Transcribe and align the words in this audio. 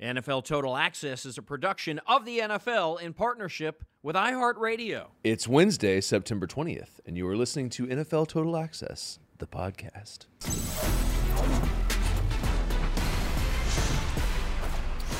NFL 0.00 0.46
Total 0.46 0.78
Access 0.78 1.26
is 1.26 1.36
a 1.36 1.42
production 1.42 2.00
of 2.06 2.24
the 2.24 2.38
NFL 2.38 3.02
in 3.02 3.12
partnership 3.12 3.84
with 4.02 4.16
iHeartRadio. 4.16 5.08
It's 5.24 5.46
Wednesday, 5.46 6.00
September 6.00 6.46
20th, 6.46 7.00
and 7.04 7.18
you 7.18 7.28
are 7.28 7.36
listening 7.36 7.68
to 7.70 7.86
NFL 7.86 8.28
Total 8.28 8.56
Access, 8.56 9.18
the 9.36 9.46
podcast. 9.46 10.24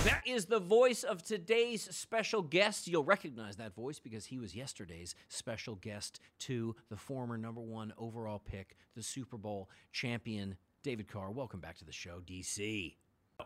That 0.05 0.23
is 0.25 0.47
the 0.47 0.61
voice 0.61 1.03
of 1.03 1.23
today's 1.23 1.95
special 1.95 2.41
guest. 2.41 2.89
You'll 2.89 3.05
recognize 3.05 3.57
that 3.57 3.75
voice 3.75 3.99
because 3.99 4.25
he 4.25 4.39
was 4.39 4.57
yesterday's 4.57 5.15
special 5.29 5.75
guest 5.75 6.21
to 6.39 6.75
the 6.89 6.97
former 6.97 7.37
number 7.37 7.61
one 7.61 7.93
overall 7.99 8.39
pick, 8.39 8.79
the 8.97 9.03
Super 9.03 9.37
Bowl 9.37 9.69
champion, 9.93 10.57
David 10.83 11.07
Carr. 11.07 11.33
Welcome 11.33 11.61
back 11.61 11.77
to 11.77 11.85
the 11.85 11.93
show, 11.93 12.23
DC. 12.27 12.95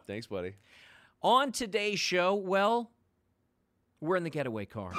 Thanks, 0.07 0.29
buddy. 0.29 0.55
On 1.25 1.53
today's 1.53 1.99
show, 1.99 2.35
well, 2.35 2.91
we're 3.99 4.17
in 4.17 4.25
the 4.25 4.31
getaway 4.31 4.67
car 4.67 4.93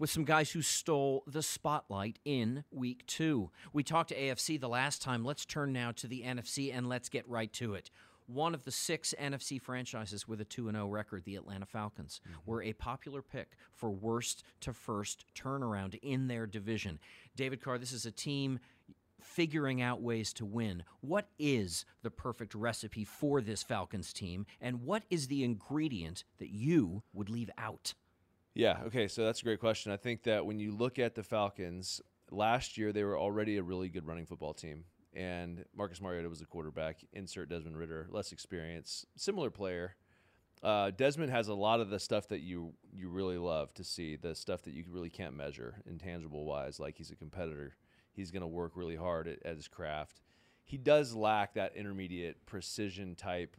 with 0.00 0.10
some 0.10 0.24
guys 0.24 0.50
who 0.50 0.60
stole 0.60 1.22
the 1.24 1.40
spotlight 1.40 2.18
in 2.24 2.64
week 2.72 3.06
two. 3.06 3.52
We 3.72 3.84
talked 3.84 4.08
to 4.08 4.16
AFC 4.16 4.60
the 4.60 4.68
last 4.68 5.00
time. 5.00 5.24
Let's 5.24 5.46
turn 5.46 5.72
now 5.72 5.92
to 5.92 6.08
the 6.08 6.22
NFC 6.22 6.76
and 6.76 6.88
let's 6.88 7.08
get 7.08 7.28
right 7.28 7.52
to 7.52 7.74
it. 7.74 7.90
One 8.26 8.54
of 8.54 8.64
the 8.64 8.72
six 8.72 9.14
NFC 9.20 9.60
franchises 9.60 10.26
with 10.26 10.40
a 10.40 10.44
2 10.44 10.68
0 10.68 10.88
record, 10.88 11.22
the 11.24 11.36
Atlanta 11.36 11.66
Falcons, 11.66 12.20
mm-hmm. 12.24 12.50
were 12.50 12.64
a 12.64 12.72
popular 12.72 13.22
pick 13.22 13.52
for 13.72 13.88
worst 13.88 14.42
to 14.62 14.72
first 14.72 15.26
turnaround 15.36 15.96
in 16.02 16.26
their 16.26 16.48
division. 16.48 16.98
David 17.36 17.62
Carr, 17.62 17.78
this 17.78 17.92
is 17.92 18.04
a 18.04 18.10
team 18.10 18.58
figuring 19.22 19.80
out 19.82 20.02
ways 20.02 20.32
to 20.34 20.44
win. 20.44 20.82
What 21.00 21.28
is 21.38 21.84
the 22.02 22.10
perfect 22.10 22.54
recipe 22.54 23.04
for 23.04 23.40
this 23.40 23.62
Falcons 23.62 24.12
team, 24.12 24.46
and 24.60 24.82
what 24.82 25.04
is 25.10 25.28
the 25.28 25.44
ingredient 25.44 26.24
that 26.38 26.50
you 26.50 27.02
would 27.12 27.30
leave 27.30 27.50
out? 27.58 27.94
Yeah, 28.54 28.80
okay, 28.86 29.08
so 29.08 29.24
that's 29.24 29.40
a 29.40 29.44
great 29.44 29.60
question. 29.60 29.92
I 29.92 29.96
think 29.96 30.24
that 30.24 30.44
when 30.44 30.58
you 30.58 30.72
look 30.72 30.98
at 30.98 31.14
the 31.14 31.22
Falcons, 31.22 32.00
last 32.30 32.76
year 32.76 32.92
they 32.92 33.04
were 33.04 33.18
already 33.18 33.56
a 33.56 33.62
really 33.62 33.88
good 33.88 34.06
running 34.06 34.26
football 34.26 34.54
team. 34.54 34.84
And 35.12 35.64
Marcus 35.74 36.00
Mariota 36.00 36.28
was 36.28 36.38
the 36.38 36.46
quarterback. 36.46 36.98
Insert 37.12 37.48
Desmond 37.48 37.76
Ridder, 37.76 38.06
less 38.10 38.32
experience, 38.32 39.06
similar 39.16 39.50
player. 39.50 39.96
Uh, 40.62 40.90
Desmond 40.90 41.30
has 41.32 41.48
a 41.48 41.54
lot 41.54 41.80
of 41.80 41.90
the 41.90 41.98
stuff 41.98 42.28
that 42.28 42.40
you 42.40 42.74
you 42.92 43.08
really 43.08 43.38
love 43.38 43.72
to 43.74 43.84
see, 43.84 44.16
the 44.16 44.34
stuff 44.34 44.62
that 44.62 44.74
you 44.74 44.84
really 44.88 45.08
can't 45.10 45.34
measure, 45.34 45.82
intangible 45.86 46.44
wise. 46.44 46.78
Like 46.78 46.98
he's 46.98 47.10
a 47.10 47.16
competitor, 47.16 47.76
he's 48.12 48.30
going 48.30 48.42
to 48.42 48.46
work 48.46 48.72
really 48.74 48.96
hard 48.96 49.28
at, 49.28 49.44
at 49.44 49.56
his 49.56 49.68
craft. 49.68 50.20
He 50.64 50.76
does 50.76 51.14
lack 51.14 51.54
that 51.54 51.74
intermediate 51.76 52.46
precision 52.46 53.14
type 53.14 53.56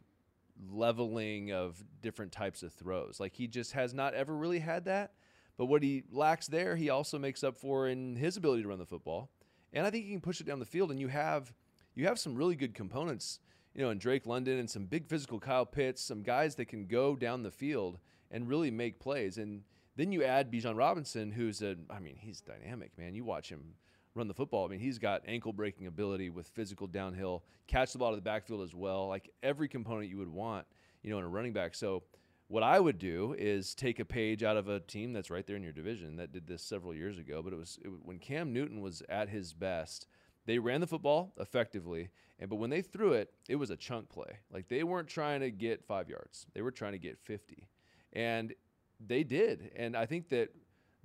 leveling 0.70 1.52
of 1.52 1.82
different 2.00 2.32
types 2.32 2.62
of 2.62 2.72
throws. 2.72 3.18
Like 3.20 3.34
he 3.34 3.46
just 3.46 3.72
has 3.72 3.92
not 3.92 4.14
ever 4.14 4.34
really 4.34 4.60
had 4.60 4.84
that. 4.86 5.12
But 5.56 5.66
what 5.66 5.82
he 5.82 6.04
lacks 6.10 6.46
there, 6.46 6.76
he 6.76 6.90
also 6.90 7.18
makes 7.18 7.44
up 7.44 7.56
for 7.56 7.86
in 7.86 8.16
his 8.16 8.36
ability 8.36 8.62
to 8.62 8.68
run 8.68 8.78
the 8.78 8.86
football. 8.86 9.30
And 9.72 9.86
I 9.86 9.90
think 9.90 10.06
he 10.06 10.12
can 10.12 10.20
push 10.20 10.40
it 10.40 10.46
down 10.46 10.58
the 10.58 10.64
field. 10.64 10.90
And 10.90 11.00
you 11.00 11.08
have 11.08 11.52
you 11.94 12.06
have 12.06 12.18
some 12.18 12.34
really 12.34 12.56
good 12.56 12.74
components, 12.74 13.38
you 13.74 13.82
know, 13.82 13.90
in 13.90 13.98
Drake 13.98 14.26
London 14.26 14.58
and 14.58 14.70
some 14.70 14.86
big 14.86 15.06
physical 15.06 15.38
Kyle 15.38 15.66
Pitts, 15.66 16.02
some 16.02 16.22
guys 16.22 16.54
that 16.54 16.66
can 16.66 16.86
go 16.86 17.14
down 17.14 17.42
the 17.42 17.50
field 17.50 17.98
and 18.30 18.48
really 18.48 18.70
make 18.70 18.98
plays. 18.98 19.36
And 19.36 19.62
then 19.96 20.10
you 20.10 20.24
add 20.24 20.50
Bijan 20.50 20.76
Robinson, 20.76 21.32
who's 21.32 21.60
a 21.62 21.76
I 21.90 21.98
mean, 21.98 22.16
he's 22.18 22.40
dynamic, 22.40 22.96
man. 22.96 23.14
You 23.14 23.24
watch 23.24 23.50
him 23.50 23.74
run 24.14 24.28
the 24.28 24.34
football. 24.34 24.64
I 24.66 24.68
mean, 24.68 24.80
he's 24.80 24.98
got 24.98 25.22
ankle 25.26 25.52
breaking 25.52 25.86
ability 25.86 26.30
with 26.30 26.48
physical 26.48 26.86
downhill, 26.86 27.44
catch 27.66 27.92
the 27.92 27.98
ball 27.98 28.10
to 28.10 28.16
the 28.16 28.22
backfield 28.22 28.62
as 28.62 28.74
well. 28.74 29.08
Like 29.08 29.30
every 29.42 29.68
component 29.68 30.10
you 30.10 30.18
would 30.18 30.28
want, 30.28 30.66
you 31.02 31.10
know, 31.10 31.18
in 31.18 31.24
a 31.24 31.28
running 31.28 31.52
back. 31.52 31.74
So 31.74 32.02
what 32.48 32.62
I 32.62 32.78
would 32.78 32.98
do 32.98 33.34
is 33.38 33.74
take 33.74 33.98
a 33.98 34.04
page 34.04 34.42
out 34.42 34.56
of 34.56 34.68
a 34.68 34.80
team 34.80 35.12
that's 35.12 35.30
right 35.30 35.46
there 35.46 35.56
in 35.56 35.62
your 35.62 35.72
division 35.72 36.16
that 36.16 36.32
did 36.32 36.46
this 36.46 36.62
several 36.62 36.94
years 36.94 37.18
ago. 37.18 37.42
But 37.42 37.52
it 37.54 37.58
was 37.58 37.78
it, 37.82 37.88
when 38.02 38.18
Cam 38.18 38.52
Newton 38.52 38.80
was 38.80 39.02
at 39.08 39.28
his 39.28 39.52
best. 39.52 40.06
They 40.44 40.58
ran 40.58 40.80
the 40.80 40.88
football 40.88 41.32
effectively, 41.38 42.10
and 42.40 42.50
but 42.50 42.56
when 42.56 42.68
they 42.68 42.82
threw 42.82 43.12
it, 43.12 43.32
it 43.48 43.54
was 43.54 43.70
a 43.70 43.76
chunk 43.76 44.08
play. 44.08 44.38
Like 44.52 44.66
they 44.66 44.82
weren't 44.82 45.06
trying 45.06 45.38
to 45.38 45.52
get 45.52 45.84
five 45.84 46.08
yards; 46.08 46.46
they 46.52 46.62
were 46.62 46.72
trying 46.72 46.92
to 46.92 46.98
get 46.98 47.20
fifty, 47.20 47.68
and 48.12 48.52
they 48.98 49.22
did. 49.22 49.70
And 49.76 49.96
I 49.96 50.04
think 50.04 50.30
that 50.30 50.48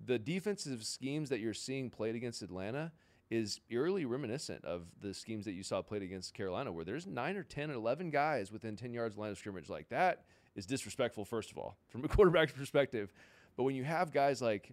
the 0.03 0.19
defensive 0.19 0.83
schemes 0.83 1.29
that 1.29 1.39
you're 1.39 1.53
seeing 1.53 1.89
played 1.89 2.15
against 2.15 2.41
Atlanta 2.41 2.91
is 3.29 3.59
eerily 3.69 4.05
reminiscent 4.05 4.63
of 4.63 4.83
the 5.01 5.13
schemes 5.13 5.45
that 5.45 5.51
you 5.51 5.63
saw 5.63 5.81
played 5.81 6.01
against 6.01 6.33
Carolina, 6.33 6.71
where 6.71 6.85
there's 6.85 7.05
nine 7.05 7.35
or 7.35 7.43
10 7.43 7.71
or 7.71 7.73
11 7.73 8.09
guys 8.09 8.51
within 8.51 8.75
10 8.75 8.93
yards 8.93 9.17
line 9.17 9.31
of 9.31 9.37
scrimmage. 9.37 9.69
Like 9.69 9.89
that 9.89 10.23
is 10.55 10.65
disrespectful, 10.65 11.25
first 11.25 11.51
of 11.51 11.57
all, 11.57 11.77
from 11.89 12.03
a 12.05 12.07
quarterback's 12.07 12.53
perspective. 12.53 13.11
But 13.55 13.63
when 13.63 13.75
you 13.75 13.83
have 13.83 14.11
guys 14.11 14.41
like 14.41 14.71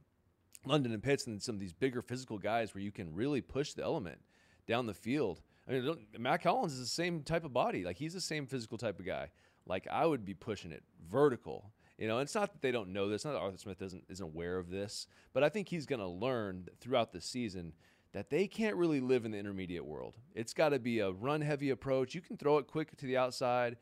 London 0.66 0.92
and 0.92 1.02
Pitts 1.02 1.26
and 1.26 1.42
some 1.42 1.56
of 1.56 1.60
these 1.60 1.72
bigger 1.72 2.02
physical 2.02 2.38
guys 2.38 2.74
where 2.74 2.82
you 2.82 2.92
can 2.92 3.14
really 3.14 3.40
push 3.40 3.72
the 3.72 3.82
element 3.82 4.18
down 4.66 4.86
the 4.86 4.94
field. 4.94 5.42
I 5.68 5.72
mean, 5.72 6.06
Mack 6.18 6.44
Hollins 6.44 6.72
is 6.74 6.80
the 6.80 6.86
same 6.86 7.22
type 7.22 7.44
of 7.44 7.52
body. 7.52 7.84
Like 7.84 7.98
he's 7.98 8.14
the 8.14 8.20
same 8.20 8.46
physical 8.46 8.78
type 8.78 8.98
of 8.98 9.06
guy. 9.06 9.30
Like 9.66 9.86
I 9.90 10.06
would 10.06 10.24
be 10.24 10.34
pushing 10.34 10.72
it 10.72 10.82
vertical 11.08 11.72
you 11.98 12.08
know, 12.08 12.18
it's 12.18 12.34
not 12.34 12.52
that 12.52 12.62
they 12.62 12.72
don't 12.72 12.92
know 12.92 13.08
this. 13.08 13.24
Not 13.24 13.32
that 13.32 13.40
Arthur 13.40 13.58
Smith 13.58 13.78
doesn't 13.78 14.04
isn't 14.08 14.24
aware 14.24 14.58
of 14.58 14.70
this, 14.70 15.06
but 15.32 15.44
I 15.44 15.48
think 15.48 15.68
he's 15.68 15.86
going 15.86 16.00
to 16.00 16.08
learn 16.08 16.68
throughout 16.80 17.12
the 17.12 17.20
season 17.20 17.72
that 18.12 18.30
they 18.30 18.46
can't 18.46 18.76
really 18.76 19.00
live 19.00 19.24
in 19.24 19.32
the 19.32 19.38
intermediate 19.38 19.84
world. 19.84 20.14
It's 20.34 20.54
got 20.54 20.70
to 20.70 20.78
be 20.78 21.00
a 21.00 21.10
run 21.10 21.40
heavy 21.40 21.70
approach. 21.70 22.14
You 22.14 22.20
can 22.20 22.36
throw 22.36 22.58
it 22.58 22.68
quick 22.68 22.96
to 22.96 23.06
the 23.06 23.16
outside. 23.16 23.76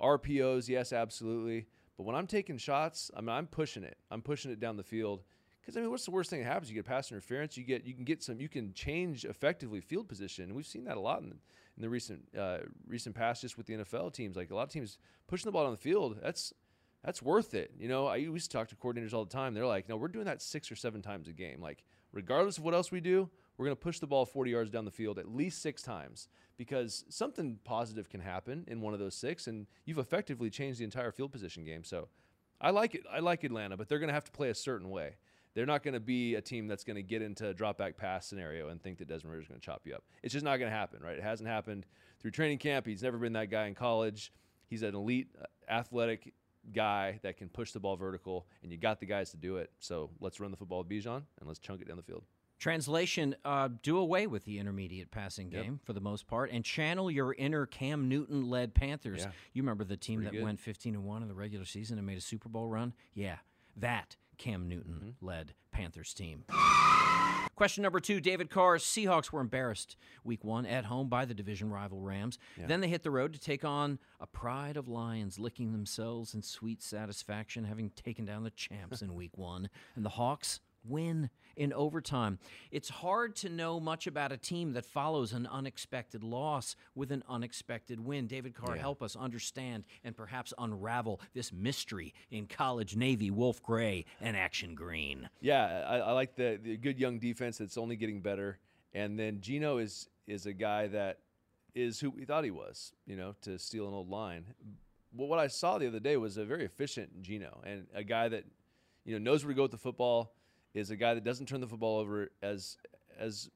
RPOs, 0.00 0.68
yes, 0.68 0.92
absolutely. 0.92 1.66
But 1.96 2.04
when 2.04 2.16
I'm 2.16 2.26
taking 2.26 2.58
shots, 2.58 3.10
I 3.16 3.20
mean, 3.20 3.30
I'm 3.30 3.46
pushing 3.46 3.84
it. 3.84 3.98
I'm 4.10 4.22
pushing 4.22 4.50
it 4.50 4.58
down 4.58 4.76
the 4.76 4.82
field. 4.82 5.22
Because 5.60 5.76
I 5.76 5.80
mean, 5.80 5.90
what's 5.90 6.04
the 6.04 6.10
worst 6.10 6.28
thing 6.28 6.40
that 6.40 6.46
happens? 6.46 6.70
You 6.70 6.74
get 6.74 6.84
pass 6.84 7.10
interference. 7.10 7.56
You 7.56 7.64
get 7.64 7.86
you 7.86 7.94
can 7.94 8.04
get 8.04 8.22
some. 8.22 8.40
You 8.40 8.48
can 8.48 8.74
change 8.74 9.24
effectively 9.24 9.80
field 9.80 10.08
position. 10.08 10.54
We've 10.54 10.66
seen 10.66 10.84
that 10.84 10.96
a 10.96 11.00
lot 11.00 11.22
in, 11.22 11.28
in 11.28 11.80
the 11.80 11.88
recent 11.88 12.22
uh, 12.38 12.58
recent 12.86 13.14
past, 13.14 13.40
just 13.40 13.56
with 13.56 13.66
the 13.66 13.74
NFL 13.74 14.12
teams. 14.12 14.36
Like 14.36 14.50
a 14.50 14.54
lot 14.54 14.64
of 14.64 14.68
teams 14.70 14.98
pushing 15.26 15.46
the 15.46 15.52
ball 15.52 15.64
on 15.64 15.70
the 15.70 15.78
field. 15.78 16.18
That's 16.22 16.52
that's 17.04 17.20
worth 17.20 17.54
it. 17.54 17.72
You 17.78 17.88
know, 17.88 18.06
I 18.06 18.16
used 18.16 18.50
to 18.50 18.56
talk 18.56 18.68
to 18.68 18.76
coordinators 18.76 19.12
all 19.12 19.24
the 19.24 19.32
time. 19.32 19.52
They're 19.52 19.66
like, 19.66 19.88
no, 19.88 19.96
we're 19.96 20.08
doing 20.08 20.24
that 20.24 20.40
six 20.40 20.72
or 20.72 20.76
seven 20.76 21.02
times 21.02 21.28
a 21.28 21.32
game. 21.32 21.60
Like, 21.60 21.84
regardless 22.12 22.56
of 22.56 22.64
what 22.64 22.72
else 22.72 22.90
we 22.90 23.00
do, 23.00 23.28
we're 23.56 23.66
going 23.66 23.76
to 23.76 23.82
push 23.82 23.98
the 23.98 24.06
ball 24.06 24.24
40 24.24 24.50
yards 24.50 24.70
down 24.70 24.84
the 24.84 24.90
field 24.90 25.18
at 25.18 25.28
least 25.28 25.60
six 25.60 25.82
times 25.82 26.28
because 26.56 27.04
something 27.10 27.58
positive 27.62 28.08
can 28.08 28.20
happen 28.20 28.64
in 28.68 28.80
one 28.80 28.94
of 28.94 29.00
those 29.00 29.14
six, 29.14 29.46
and 29.46 29.66
you've 29.84 29.98
effectively 29.98 30.48
changed 30.48 30.80
the 30.80 30.84
entire 30.84 31.12
field 31.12 31.30
position 31.30 31.64
game. 31.64 31.84
So 31.84 32.08
I 32.60 32.70
like 32.70 32.94
it. 32.94 33.02
I 33.12 33.20
like 33.20 33.44
Atlanta, 33.44 33.76
but 33.76 33.88
they're 33.88 33.98
going 33.98 34.08
to 34.08 34.14
have 34.14 34.24
to 34.24 34.32
play 34.32 34.48
a 34.48 34.54
certain 34.54 34.88
way. 34.88 35.16
They're 35.54 35.66
not 35.66 35.82
going 35.84 35.94
to 35.94 36.00
be 36.00 36.34
a 36.34 36.40
team 36.40 36.66
that's 36.66 36.82
going 36.82 36.96
to 36.96 37.02
get 37.02 37.22
into 37.22 37.48
a 37.48 37.54
drop 37.54 37.78
back 37.78 37.96
pass 37.96 38.26
scenario 38.26 38.70
and 38.70 38.82
think 38.82 38.98
that 38.98 39.08
Desmond 39.08 39.32
Ridder 39.32 39.42
is 39.42 39.48
going 39.48 39.60
to 39.60 39.64
chop 39.64 39.82
you 39.84 39.94
up. 39.94 40.02
It's 40.22 40.32
just 40.32 40.44
not 40.44 40.56
going 40.56 40.70
to 40.70 40.76
happen, 40.76 41.00
right? 41.00 41.16
It 41.16 41.22
hasn't 41.22 41.48
happened 41.48 41.86
through 42.18 42.32
training 42.32 42.58
camp. 42.58 42.86
He's 42.86 43.02
never 43.02 43.18
been 43.18 43.34
that 43.34 43.50
guy 43.50 43.66
in 43.66 43.74
college. 43.74 44.32
He's 44.66 44.82
an 44.82 44.94
elite 44.96 45.28
uh, 45.40 45.44
athletic 45.70 46.32
guy 46.72 47.20
that 47.22 47.36
can 47.36 47.48
push 47.48 47.72
the 47.72 47.80
ball 47.80 47.96
vertical, 47.96 48.46
and 48.62 48.72
you 48.72 48.78
got 48.78 49.00
the 49.00 49.06
guys 49.06 49.30
to 49.30 49.36
do 49.36 49.56
it. 49.58 49.70
So 49.80 50.10
let's 50.20 50.40
run 50.40 50.50
the 50.50 50.56
football 50.56 50.78
with 50.78 50.88
Bijan 50.88 51.22
and 51.38 51.46
let's 51.46 51.58
chunk 51.60 51.80
it 51.82 51.88
down 51.88 51.96
the 51.96 52.02
field. 52.02 52.24
Translation: 52.58 53.34
uh, 53.44 53.68
Do 53.82 53.98
away 53.98 54.26
with 54.26 54.44
the 54.44 54.58
intermediate 54.58 55.10
passing 55.10 55.50
Yep. 55.50 55.62
game 55.62 55.80
for 55.84 55.92
the 55.92 56.00
most 56.00 56.26
part, 56.26 56.50
and 56.50 56.64
channel 56.64 57.10
your 57.10 57.34
inner 57.34 57.66
Cam 57.66 58.08
Newton-led 58.08 58.74
Panthers. 58.74 59.22
Yeah. 59.22 59.30
You 59.52 59.62
remember 59.62 59.84
the 59.84 59.96
team 59.96 60.22
that 60.24 60.32
good. 60.32 60.42
went 60.42 60.60
15 60.60 60.94
and 60.94 61.04
one 61.04 61.20
in 61.22 61.28
the 61.28 61.34
regular 61.34 61.64
season 61.64 61.98
and 61.98 62.06
made 62.06 62.16
a 62.16 62.22
Super 62.22 62.48
Bowl 62.48 62.68
run? 62.68 62.94
Yeah, 63.12 63.36
that 63.76 64.16
Cam 64.38 64.68
Newton-led 64.68 65.46
Mm-hmm. 65.48 65.52
Panthers 65.72 66.14
team. 66.14 66.44
Question 67.56 67.82
number 67.82 68.00
two: 68.00 68.20
David 68.20 68.50
Carr. 68.50 68.76
Seahawks 68.76 69.30
were 69.30 69.40
embarrassed 69.40 69.96
week 70.24 70.44
one 70.44 70.66
at 70.66 70.86
home 70.86 71.08
by 71.08 71.24
the 71.24 71.34
division 71.34 71.70
rival 71.70 72.00
Rams. 72.00 72.38
Then 72.66 72.80
they 72.80 72.88
hit 72.88 73.02
the 73.02 73.10
road 73.10 73.32
to 73.32 73.40
take 73.40 73.64
on 73.64 73.98
a 74.20 74.26
pride 74.26 74.76
of 74.76 74.88
Lions, 74.88 75.38
licking 75.38 75.72
themselves 75.72 76.34
in 76.34 76.42
sweet 76.42 76.82
satisfaction, 76.82 77.64
having 77.64 77.90
taken 77.90 78.24
down 78.24 78.42
the 78.44 78.50
champs 78.50 79.02
in 79.02 79.14
week 79.14 79.36
one. 79.38 79.68
And 79.94 80.04
the 80.04 80.10
Hawks 80.10 80.60
win 80.84 81.30
in 81.56 81.72
overtime. 81.72 82.38
It's 82.70 82.88
hard 82.88 83.36
to 83.36 83.48
know 83.48 83.78
much 83.78 84.06
about 84.06 84.32
a 84.32 84.36
team 84.36 84.72
that 84.72 84.84
follows 84.84 85.32
an 85.32 85.46
unexpected 85.46 86.24
loss 86.24 86.76
with 86.94 87.12
an 87.12 87.22
unexpected 87.28 88.00
win. 88.00 88.26
David 88.26 88.54
Carr, 88.54 88.76
help 88.76 89.02
us 89.02 89.16
understand 89.16 89.84
and 90.02 90.16
perhaps 90.16 90.52
unravel 90.58 91.20
this 91.32 91.52
mystery 91.52 92.14
in 92.30 92.46
college 92.46 92.96
Navy, 92.96 93.30
Wolf 93.30 93.62
Gray, 93.62 94.04
and 94.20 94.36
Action 94.36 94.74
Green. 94.74 95.28
Yeah, 95.40 95.84
I, 95.86 95.98
I 95.98 96.12
like 96.12 96.34
the, 96.36 96.58
the 96.62 96.76
good 96.76 96.98
young 96.98 97.18
defense 97.18 97.58
that's 97.58 97.78
only 97.78 97.96
getting 97.96 98.20
better. 98.20 98.58
And 98.92 99.18
then 99.18 99.40
Geno 99.40 99.78
is 99.78 100.08
is 100.26 100.46
a 100.46 100.52
guy 100.52 100.86
that 100.86 101.18
is 101.74 102.00
who 102.00 102.10
we 102.10 102.24
thought 102.24 102.44
he 102.44 102.50
was, 102.50 102.92
you 103.06 103.16
know, 103.16 103.34
to 103.42 103.58
steal 103.58 103.88
an 103.88 103.94
old 103.94 104.08
line. 104.08 104.46
But 105.12 105.26
what 105.26 105.38
I 105.38 105.48
saw 105.48 105.78
the 105.78 105.86
other 105.86 106.00
day 106.00 106.16
was 106.16 106.36
a 106.36 106.44
very 106.44 106.64
efficient 106.64 107.22
Geno 107.22 107.60
and 107.64 107.86
a 107.94 108.02
guy 108.02 108.28
that, 108.28 108.44
you 109.04 109.12
know, 109.12 109.18
knows 109.18 109.44
where 109.44 109.52
to 109.52 109.56
go 109.56 109.62
with 109.62 109.70
the 109.70 109.76
football, 109.76 110.34
is 110.74 110.90
a 110.90 110.96
guy 110.96 111.14
that 111.14 111.24
doesn't 111.24 111.46
turn 111.46 111.60
the 111.60 111.66
football 111.66 111.98
over 111.98 112.30
as 112.42 112.76
as 113.18 113.48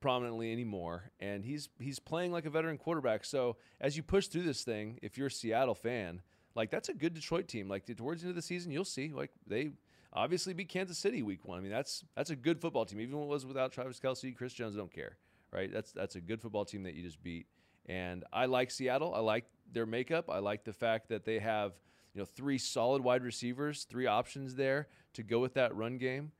prominently 0.00 0.52
anymore. 0.52 1.10
And 1.20 1.44
he's 1.44 1.68
he's 1.80 1.98
playing 1.98 2.32
like 2.32 2.46
a 2.46 2.50
veteran 2.50 2.78
quarterback. 2.78 3.24
So 3.24 3.56
as 3.80 3.96
you 3.96 4.02
push 4.02 4.28
through 4.28 4.42
this 4.42 4.62
thing, 4.62 4.98
if 5.02 5.16
you're 5.18 5.28
a 5.28 5.30
Seattle 5.30 5.74
fan, 5.74 6.22
like 6.54 6.70
that's 6.70 6.88
a 6.88 6.94
good 6.94 7.14
Detroit 7.14 7.48
team. 7.48 7.68
Like 7.68 7.86
towards 7.96 8.22
the 8.22 8.26
end 8.26 8.30
of 8.30 8.36
the 8.36 8.42
season, 8.42 8.70
you'll 8.70 8.84
see 8.84 9.12
like 9.12 9.30
they 9.46 9.70
obviously 10.12 10.52
beat 10.52 10.68
Kansas 10.68 10.98
City 10.98 11.22
week 11.22 11.44
one. 11.44 11.58
I 11.58 11.60
mean 11.62 11.72
that's 11.72 12.04
that's 12.14 12.30
a 12.30 12.36
good 12.36 12.60
football 12.60 12.84
team. 12.84 13.00
Even 13.00 13.16
when 13.18 13.24
it 13.24 13.30
was 13.30 13.46
without 13.46 13.72
Travis 13.72 13.98
Kelce, 13.98 14.36
Chris 14.36 14.52
Jones 14.52 14.76
don't 14.76 14.92
care, 14.92 15.16
right? 15.52 15.72
That's 15.72 15.92
that's 15.92 16.16
a 16.16 16.20
good 16.20 16.40
football 16.40 16.64
team 16.64 16.82
that 16.84 16.94
you 16.94 17.02
just 17.02 17.22
beat. 17.22 17.46
And 17.86 18.24
I 18.32 18.46
like 18.46 18.70
Seattle. 18.70 19.14
I 19.14 19.20
like 19.20 19.46
their 19.72 19.86
makeup. 19.86 20.28
I 20.28 20.38
like 20.38 20.64
the 20.64 20.72
fact 20.72 21.08
that 21.08 21.24
they 21.24 21.38
have 21.38 21.72
you 22.14 22.20
know 22.20 22.26
three 22.26 22.58
solid 22.58 23.02
wide 23.02 23.22
receivers, 23.22 23.84
three 23.84 24.06
options 24.06 24.54
there 24.54 24.88
to 25.14 25.22
go 25.22 25.40
with 25.40 25.54
that 25.54 25.74
run 25.74 25.98
game. 25.98 26.32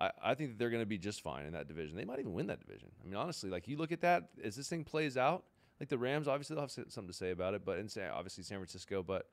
I, 0.00 0.10
I 0.22 0.34
think 0.34 0.58
they're 0.58 0.70
going 0.70 0.82
to 0.82 0.86
be 0.86 0.98
just 0.98 1.22
fine 1.22 1.44
in 1.46 1.52
that 1.52 1.68
division. 1.68 1.96
They 1.96 2.04
might 2.04 2.18
even 2.18 2.32
win 2.32 2.46
that 2.46 2.60
division. 2.60 2.90
I 3.02 3.06
mean, 3.06 3.16
honestly, 3.16 3.50
like 3.50 3.68
you 3.68 3.76
look 3.76 3.92
at 3.92 4.00
that 4.00 4.30
as 4.42 4.56
this 4.56 4.68
thing 4.68 4.84
plays 4.84 5.16
out, 5.16 5.44
like 5.78 5.88
the 5.88 5.98
Rams, 5.98 6.28
obviously 6.28 6.54
they'll 6.54 6.64
have 6.64 6.70
something 6.70 7.06
to 7.06 7.12
say 7.12 7.30
about 7.30 7.54
it, 7.54 7.64
but 7.64 7.78
and 7.78 7.92
obviously 8.12 8.44
San 8.44 8.58
Francisco, 8.58 9.02
but 9.02 9.26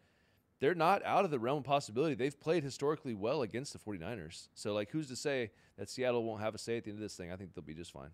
they're 0.60 0.76
not 0.76 1.04
out 1.06 1.26
of 1.26 1.32
the 1.32 1.40
realm 1.40 1.60
of 1.60 1.64
possibility. 1.64 2.16
They've 2.16 2.40
played 2.40 2.64
historically 2.64 3.14
well 3.14 3.42
against 3.42 3.74
the 3.74 3.80
49ers. 3.80 4.48
So 4.56 4.74
like 4.74 4.92
who's 4.92 5.08
to 5.08 5.16
say 5.16 5.52
that 5.78 5.90
Seattle 5.90 6.24
won't 6.24 6.42
have 6.42 6.56
a 6.56 6.58
say 6.58 6.78
at 6.78 6.84
the 6.84 6.90
end 6.90 7.00
of 7.00 7.04
this 7.04 7.16
thing? 7.16 7.32
I 7.32 7.36
think 7.36 7.54
they'll 7.54 7.64
be 7.64 7.74
just 7.74 7.92
fine. 7.92 8.10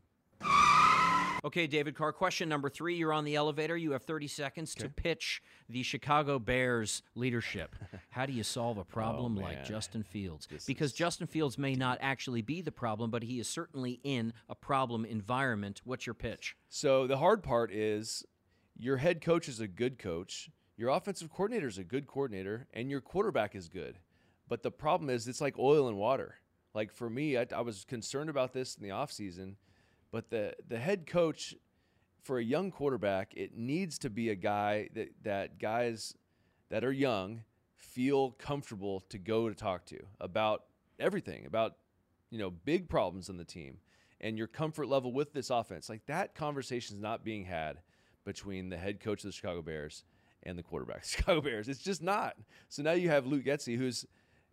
Okay, 1.45 1.67
David 1.67 1.95
Carr. 1.95 2.13
Question 2.13 2.47
number 2.47 2.69
three. 2.69 2.95
You're 2.95 3.11
on 3.11 3.25
the 3.25 3.35
elevator. 3.35 3.75
You 3.75 3.91
have 3.91 4.03
30 4.03 4.27
seconds 4.27 4.73
to 4.75 4.87
pitch 4.87 5.43
the 5.67 5.83
Chicago 5.83 6.39
Bears 6.39 7.03
leadership. 7.15 7.75
How 8.11 8.25
do 8.25 8.31
you 8.31 8.43
solve 8.43 8.77
a 8.77 8.85
problem 8.85 9.37
oh, 9.37 9.41
like 9.41 9.53
Oh, 9.53 9.57
man. 9.57 9.65
Justin 9.65 10.03
Fields? 10.03 10.47
This 10.49 10.65
because 10.65 10.91
is- 10.91 10.97
Justin 10.97 11.27
Fields 11.27 11.57
may 11.57 11.75
not 11.75 11.97
actually 12.01 12.41
be 12.41 12.61
the 12.61 12.71
problem, 12.71 13.11
but 13.11 13.23
he 13.23 13.39
is 13.39 13.47
certainly 13.49 13.99
in 14.03 14.31
a 14.47 14.55
problem 14.55 15.03
environment. 15.03 15.81
What's 15.83 16.05
your 16.05 16.13
pitch? 16.13 16.55
So 16.69 17.07
the 17.07 17.17
hard 17.17 17.43
part 17.43 17.73
is 17.73 18.23
your 18.77 18.97
head 18.97 19.21
coach 19.21 19.49
is 19.49 19.59
a 19.59 19.67
good 19.67 19.99
coach, 19.99 20.49
your 20.77 20.89
offensive 20.89 21.29
coordinator 21.29 21.67
is 21.67 21.77
a 21.77 21.83
good 21.83 22.07
coordinator, 22.07 22.67
and 22.73 22.89
your 22.89 23.01
quarterback 23.01 23.53
is 23.53 23.67
good. 23.67 23.99
But 24.47 24.63
the 24.63 24.71
problem 24.71 25.09
is 25.09 25.27
it's 25.27 25.41
like 25.41 25.59
oil 25.59 25.89
and 25.89 25.97
water. 25.97 26.35
Like 26.73 26.91
for 26.91 27.09
me, 27.09 27.37
I, 27.37 27.45
I 27.55 27.61
was 27.61 27.85
concerned 27.85 28.29
about 28.29 28.53
this 28.53 28.75
in 28.75 28.83
the 28.83 28.89
offseason, 28.93 29.55
but 30.13 30.29
the 30.29 30.53
the 30.69 30.77
head 30.77 31.07
coach 31.07 31.55
for 32.21 32.37
a 32.37 32.43
young 32.43 32.71
quarterback, 32.71 33.33
it 33.35 33.57
needs 33.57 33.97
to 33.99 34.09
be 34.09 34.29
a 34.29 34.35
guy 34.35 34.87
that 34.93 35.09
that 35.23 35.59
guys 35.59 36.15
that 36.69 36.85
are 36.85 36.91
young 36.91 37.41
feel 37.75 38.31
comfortable 38.31 39.01
to 39.09 39.17
go 39.17 39.49
to 39.49 39.55
talk 39.55 39.85
to 39.87 39.99
about 40.21 40.65
everything, 40.99 41.45
about 41.45 41.75
you 42.29 42.39
know, 42.39 42.49
big 42.49 42.87
problems 42.87 43.27
in 43.27 43.37
the 43.37 43.43
team 43.43 43.77
and 44.21 44.37
your 44.37 44.47
comfort 44.47 44.87
level 44.87 45.11
with 45.11 45.33
this 45.33 45.49
offense. 45.49 45.89
Like 45.89 46.05
that 46.05 46.33
conversation 46.33 46.95
is 46.95 47.01
not 47.01 47.25
being 47.25 47.45
had 47.45 47.79
between 48.23 48.69
the 48.69 48.77
head 48.77 48.99
coach 48.99 49.23
of 49.23 49.29
the 49.29 49.33
Chicago 49.33 49.61
Bears 49.61 50.03
and 50.43 50.57
the 50.57 50.63
quarterback 50.63 50.97
of 50.97 51.03
the 51.03 51.09
Chicago 51.17 51.41
Bears. 51.41 51.67
It's 51.67 51.83
just 51.83 52.01
not. 52.01 52.35
So 52.69 52.83
now 52.83 52.93
you 52.93 53.09
have 53.09 53.25
Luke 53.25 53.45
Getsy, 53.45 53.77
who's 53.77 54.05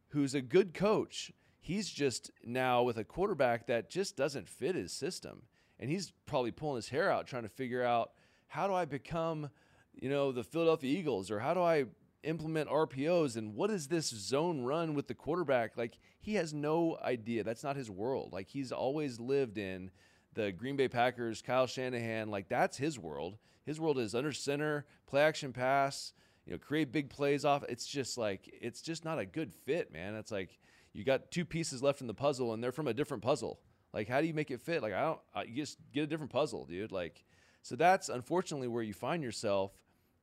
who's 0.08 0.34
a 0.34 0.40
good 0.40 0.74
coach. 0.74 1.32
He's 1.60 1.90
just 1.90 2.30
now 2.42 2.82
with 2.82 2.96
a 2.96 3.04
quarterback 3.04 3.66
that 3.66 3.90
just 3.90 4.16
doesn't 4.16 4.48
fit 4.48 4.74
his 4.74 4.92
system. 4.92 5.42
And 5.80 5.90
he's 5.90 6.12
probably 6.26 6.52
pulling 6.52 6.76
his 6.76 6.90
hair 6.90 7.10
out 7.10 7.26
trying 7.26 7.42
to 7.42 7.48
figure 7.48 7.82
out 7.82 8.12
how 8.46 8.68
do 8.68 8.74
I 8.74 8.84
become, 8.84 9.50
you 9.94 10.10
know, 10.10 10.30
the 10.30 10.44
Philadelphia 10.44 10.96
Eagles 10.96 11.30
or 11.30 11.40
how 11.40 11.54
do 11.54 11.62
I 11.62 11.86
implement 12.22 12.68
RPOs 12.68 13.36
and 13.36 13.54
what 13.54 13.70
is 13.70 13.88
this 13.88 14.08
zone 14.08 14.62
run 14.62 14.94
with 14.94 15.08
the 15.08 15.14
quarterback? 15.14 15.76
Like 15.76 15.98
he 16.20 16.34
has 16.34 16.52
no 16.52 16.98
idea. 17.02 17.42
That's 17.42 17.64
not 17.64 17.76
his 17.76 17.90
world. 17.90 18.32
Like 18.32 18.48
he's 18.48 18.72
always 18.72 19.18
lived 19.18 19.56
in 19.56 19.90
the 20.34 20.52
Green 20.52 20.76
Bay 20.76 20.88
Packers, 20.88 21.42
Kyle 21.42 21.66
Shanahan, 21.66 22.28
like 22.28 22.48
that's 22.48 22.76
his 22.76 22.98
world. 22.98 23.38
His 23.64 23.80
world 23.80 23.98
is 23.98 24.14
under 24.14 24.32
center, 24.32 24.86
play 25.06 25.22
action 25.22 25.52
pass, 25.52 26.12
you 26.44 26.52
know, 26.52 26.58
create 26.58 26.92
big 26.92 27.10
plays 27.10 27.44
off. 27.44 27.64
It's 27.68 27.86
just 27.86 28.18
like 28.18 28.52
it's 28.60 28.82
just 28.82 29.04
not 29.04 29.18
a 29.18 29.26
good 29.26 29.52
fit, 29.52 29.92
man. 29.92 30.14
It's 30.14 30.32
like 30.32 30.58
you 30.92 31.04
got 31.04 31.30
two 31.30 31.44
pieces 31.44 31.82
left 31.82 32.00
in 32.00 32.06
the 32.06 32.14
puzzle 32.14 32.52
and 32.52 32.62
they're 32.62 32.72
from 32.72 32.88
a 32.88 32.94
different 32.94 33.22
puzzle. 33.22 33.60
Like 33.92 34.08
how 34.08 34.20
do 34.20 34.26
you 34.26 34.34
make 34.34 34.50
it 34.50 34.60
fit? 34.60 34.82
Like 34.82 34.92
I 34.92 35.02
don't 35.02 35.20
I, 35.34 35.42
you 35.44 35.56
just 35.56 35.78
get 35.92 36.04
a 36.04 36.06
different 36.06 36.32
puzzle, 36.32 36.66
dude. 36.66 36.92
Like 36.92 37.24
so 37.62 37.76
that's 37.76 38.08
unfortunately 38.08 38.68
where 38.68 38.82
you 38.82 38.94
find 38.94 39.22
yourself 39.22 39.72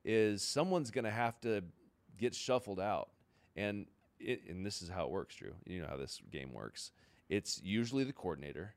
is 0.04 0.42
someone's 0.42 0.90
going 0.92 1.06
to 1.06 1.12
have 1.12 1.40
to 1.42 1.64
get 2.18 2.34
shuffled 2.34 2.80
out. 2.80 3.10
And 3.56 3.86
it, 4.20 4.42
and 4.50 4.66
this 4.66 4.82
is 4.82 4.90
how 4.90 5.06
it 5.06 5.12
works, 5.12 5.36
Drew. 5.36 5.54
You 5.66 5.82
know 5.82 5.88
how 5.88 5.98
this 5.98 6.22
game 6.32 6.54
works. 6.54 6.92
It's 7.30 7.62
usually 7.62 8.04
the 8.04 8.14
coordinator, 8.14 8.74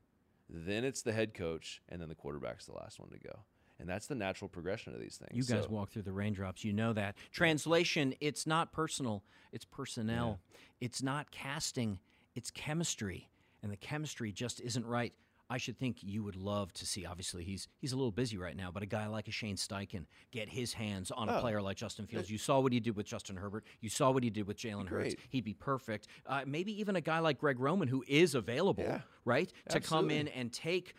then 0.49 0.83
it's 0.83 1.01
the 1.01 1.13
head 1.13 1.33
coach, 1.33 1.81
and 1.89 2.01
then 2.01 2.09
the 2.09 2.15
quarterback's 2.15 2.65
the 2.65 2.73
last 2.73 2.99
one 2.99 3.09
to 3.11 3.17
go. 3.17 3.39
And 3.79 3.89
that's 3.89 4.05
the 4.05 4.13
natural 4.15 4.47
progression 4.49 4.93
of 4.93 4.99
these 4.99 5.17
things. 5.17 5.31
You 5.33 5.55
guys 5.55 5.63
So- 5.63 5.71
walk 5.71 5.89
through 5.89 6.03
the 6.03 6.11
raindrops. 6.11 6.63
You 6.63 6.73
know 6.73 6.93
that. 6.93 7.15
Translation 7.31 8.13
it's 8.19 8.45
not 8.45 8.71
personal, 8.71 9.23
it's 9.51 9.65
personnel. 9.65 10.39
It's 10.79 11.01
not 11.01 11.31
casting, 11.31 11.99
it's 12.35 12.51
chemistry. 12.51 13.30
And 13.63 13.71
the 13.71 13.77
chemistry 13.77 14.31
just 14.31 14.59
isn't 14.61 14.85
right. 14.85 15.13
I 15.49 15.57
should 15.57 15.77
think 15.77 15.97
you 16.01 16.23
would 16.23 16.37
love 16.37 16.71
to 16.75 16.85
see. 16.85 17.05
Obviously, 17.05 17.43
he's 17.43 17.67
he's 17.81 17.91
a 17.91 17.97
little 17.97 18.11
busy 18.13 18.37
right 18.37 18.55
now, 18.55 18.71
but 18.71 18.83
a 18.83 18.85
guy 18.85 19.07
like 19.07 19.27
a 19.27 19.31
Shane 19.31 19.57
Steichen 19.57 20.05
get 20.31 20.47
his 20.47 20.71
hands 20.71 21.11
on 21.11 21.27
a 21.27 21.37
Oh. 21.37 21.41
player 21.41 21.61
like 21.61 21.75
Justin 21.75 22.07
Fields. 22.07 22.29
You 22.31 22.37
saw 22.37 22.61
what 22.61 22.71
he 22.71 22.79
did 22.79 22.95
with 22.95 23.05
Justin 23.05 23.35
Herbert. 23.35 23.65
You 23.81 23.89
saw 23.89 24.11
what 24.11 24.23
he 24.23 24.29
did 24.29 24.47
with 24.47 24.55
Jalen 24.57 24.87
Hurts. 24.87 25.15
He'd 25.27 25.43
be 25.43 25.53
perfect. 25.53 26.07
Uh, 26.25 26.43
maybe 26.47 26.71
even 26.79 26.95
a 26.95 27.01
guy 27.01 27.19
like 27.19 27.37
Greg 27.37 27.59
Roman, 27.59 27.89
who 27.89 28.01
is 28.07 28.33
available, 28.33 28.83
Yeah. 28.85 29.01
right, 29.25 29.51
to 29.69 29.81
come 29.81 30.09
in 30.09 30.29
and 30.29 30.53
take 30.53 30.95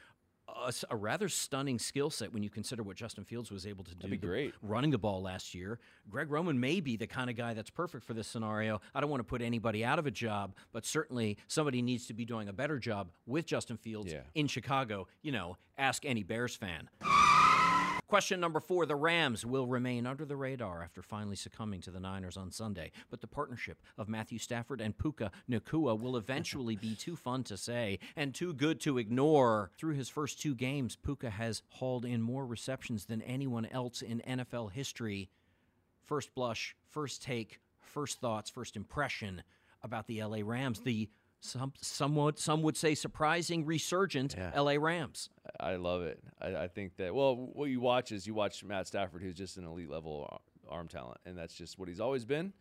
a, 0.55 0.73
a 0.91 0.97
rather 0.97 1.29
stunning 1.29 1.79
skill 1.79 2.11
set 2.11 2.33
when 2.33 2.43
you 2.43 2.51
consider 2.51 2.83
what 2.83 2.97
Justin 2.97 3.25
Fields 3.25 3.51
was 3.51 3.67
able 3.67 3.85
to 3.85 3.95
do 3.95 4.09
be 4.09 4.17
the- 4.17 4.27
great. 4.27 4.55
running 4.63 4.91
the 4.91 4.99
ball 4.99 5.23
last 5.23 5.55
year. 5.55 5.79
Greg 6.11 6.31
Roman 6.31 6.59
may 6.59 6.81
be 6.81 6.97
the 6.97 7.07
kind 7.07 7.31
of 7.31 7.37
guy 7.37 7.55
that's 7.55 7.71
perfect 7.71 8.05
for 8.05 8.15
this 8.15 8.27
scenario. 8.29 8.81
I 8.95 9.01
don't 9.01 9.11
want 9.11 9.21
to 9.21 9.25
put 9.25 9.43
anybody 9.43 9.85
out 9.85 9.99
of 9.99 10.07
a 10.07 10.11
job, 10.11 10.55
but 10.73 10.85
certainly 10.87 11.39
somebody 11.49 11.83
needs 11.83 12.07
to 12.07 12.15
be 12.15 12.25
doing 12.25 12.49
a 12.49 12.53
better 12.53 12.79
job 12.79 13.11
with 13.27 13.47
Justin 13.47 13.77
Fields 13.77 14.13
Yeah. 14.13 14.21
in 14.35 14.47
Chicago. 14.47 15.07
You 15.23 15.33
know, 15.33 15.57
ask 15.79 16.05
any 16.05 16.23
Bears 16.23 16.55
fan. 16.57 16.89
Question 18.13 18.41
number 18.41 18.61
four 18.61 18.85
The 18.85 18.95
Rams 18.95 19.47
will 19.47 19.67
remain 19.67 20.07
under 20.07 20.27
the 20.27 20.37
radar 20.37 20.83
after 20.83 21.01
finally 21.01 21.35
succumbing 21.35 21.81
to 21.81 21.91
the 21.91 21.99
Niners 21.99 22.37
on 22.37 22.51
Sunday, 22.51 22.93
but 23.09 23.23
the 23.23 23.27
partnership 23.27 23.81
of 23.97 24.07
Matthew 24.07 24.39
Stafford 24.39 24.83
and 24.83 24.99
Puka 24.99 25.31
Nacua 25.51 25.99
will 25.99 26.19
eventually 26.19 26.77
be 26.77 26.95
too 26.95 27.17
fun 27.17 27.43
to 27.45 27.57
say 27.57 27.99
and 28.15 28.35
too 28.35 28.53
good 28.53 28.81
to 28.81 28.99
ignore. 28.99 29.71
Through 29.79 29.95
his 29.95 30.11
first 30.11 30.43
two 30.43 30.55
games, 30.55 30.95
Puka 30.95 31.31
has 31.31 31.63
hauled 31.71 32.05
in 32.05 32.21
more 32.21 32.45
receptions 32.45 33.07
than 33.07 33.23
anyone 33.23 33.65
else 33.65 34.03
in 34.03 34.21
NFL 34.29 34.73
history. 34.73 35.31
First 36.05 36.35
blush, 36.35 36.77
first 36.91 37.23
take, 37.23 37.61
first 37.81 38.21
thoughts, 38.21 38.51
first 38.51 38.77
impression 38.77 39.43
about 39.83 40.07
the 40.07 40.23
LA 40.23 40.41
Rams, 40.45 40.81
the 40.81 41.09
some 41.45 41.73
somewhat 41.81 42.39
some 42.39 42.63
would 42.63 42.77
say 42.77 42.95
surprising 42.95 43.67
resurgent 43.67 44.35
Yeah. 44.39 44.59
LA 44.59 44.77
Rams. 44.79 45.29
I 45.59 45.75
love 45.75 46.03
it. 46.03 46.23
I, 46.41 46.55
I 46.65 46.69
think 46.69 46.97
that 46.97 47.15
well, 47.15 47.35
what 47.37 47.67
you 47.69 47.81
watch 47.81 48.13
is 48.13 48.27
you 48.27 48.35
watch 48.35 48.63
Matt 48.65 48.87
Stafford, 48.87 49.23
who's 49.23 49.35
just 49.35 49.57
an 49.57 49.65
elite 49.67 49.91
level 49.91 50.41
arm 50.69 50.89
talent, 50.89 51.19
and 51.27 51.37
that's 51.37 51.55
just 51.55 51.79
what 51.79 51.89
he's 51.89 52.01
always 52.01 52.25
been. 52.25 52.53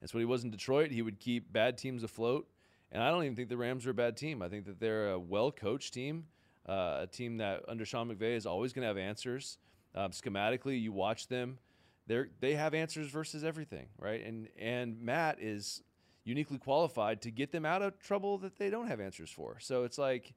That's 0.00 0.14
what 0.14 0.20
he 0.20 0.24
was 0.24 0.42
in 0.44 0.50
Detroit. 0.50 0.90
He 0.90 1.02
would 1.02 1.20
keep 1.20 1.52
bad 1.52 1.76
teams 1.76 2.02
afloat, 2.02 2.48
and 2.90 3.02
I 3.02 3.10
don't 3.10 3.22
even 3.24 3.36
think 3.36 3.50
the 3.50 3.58
Rams 3.58 3.86
are 3.86 3.90
a 3.90 3.94
bad 3.94 4.16
team. 4.16 4.40
I 4.40 4.48
think 4.48 4.64
that 4.64 4.80
they're 4.80 5.10
a 5.10 5.18
well 5.18 5.52
coached 5.52 5.92
team, 5.92 6.24
uh, 6.66 7.00
a 7.02 7.06
team 7.06 7.36
that 7.36 7.62
under 7.68 7.84
Sean 7.84 8.08
McVay 8.08 8.36
is 8.36 8.46
always 8.46 8.72
going 8.72 8.82
to 8.82 8.88
have 8.88 8.96
answers. 8.96 9.58
Um, 9.94 10.12
schematically, 10.12 10.80
you 10.80 10.92
watch 10.92 11.28
them; 11.28 11.58
they 12.06 12.22
they 12.40 12.54
have 12.54 12.72
answers 12.72 13.08
versus 13.10 13.44
everything, 13.44 13.88
right? 13.98 14.24
And 14.24 14.48
and 14.58 14.98
Matt 15.02 15.38
is 15.42 15.82
uniquely 16.24 16.58
qualified 16.58 17.22
to 17.22 17.30
get 17.30 17.52
them 17.52 17.64
out 17.64 17.82
of 17.82 17.98
trouble 17.98 18.38
that 18.38 18.58
they 18.58 18.70
don't 18.70 18.88
have 18.88 19.00
answers 19.00 19.30
for. 19.30 19.58
So 19.60 19.84
it's 19.84 19.98
like 19.98 20.34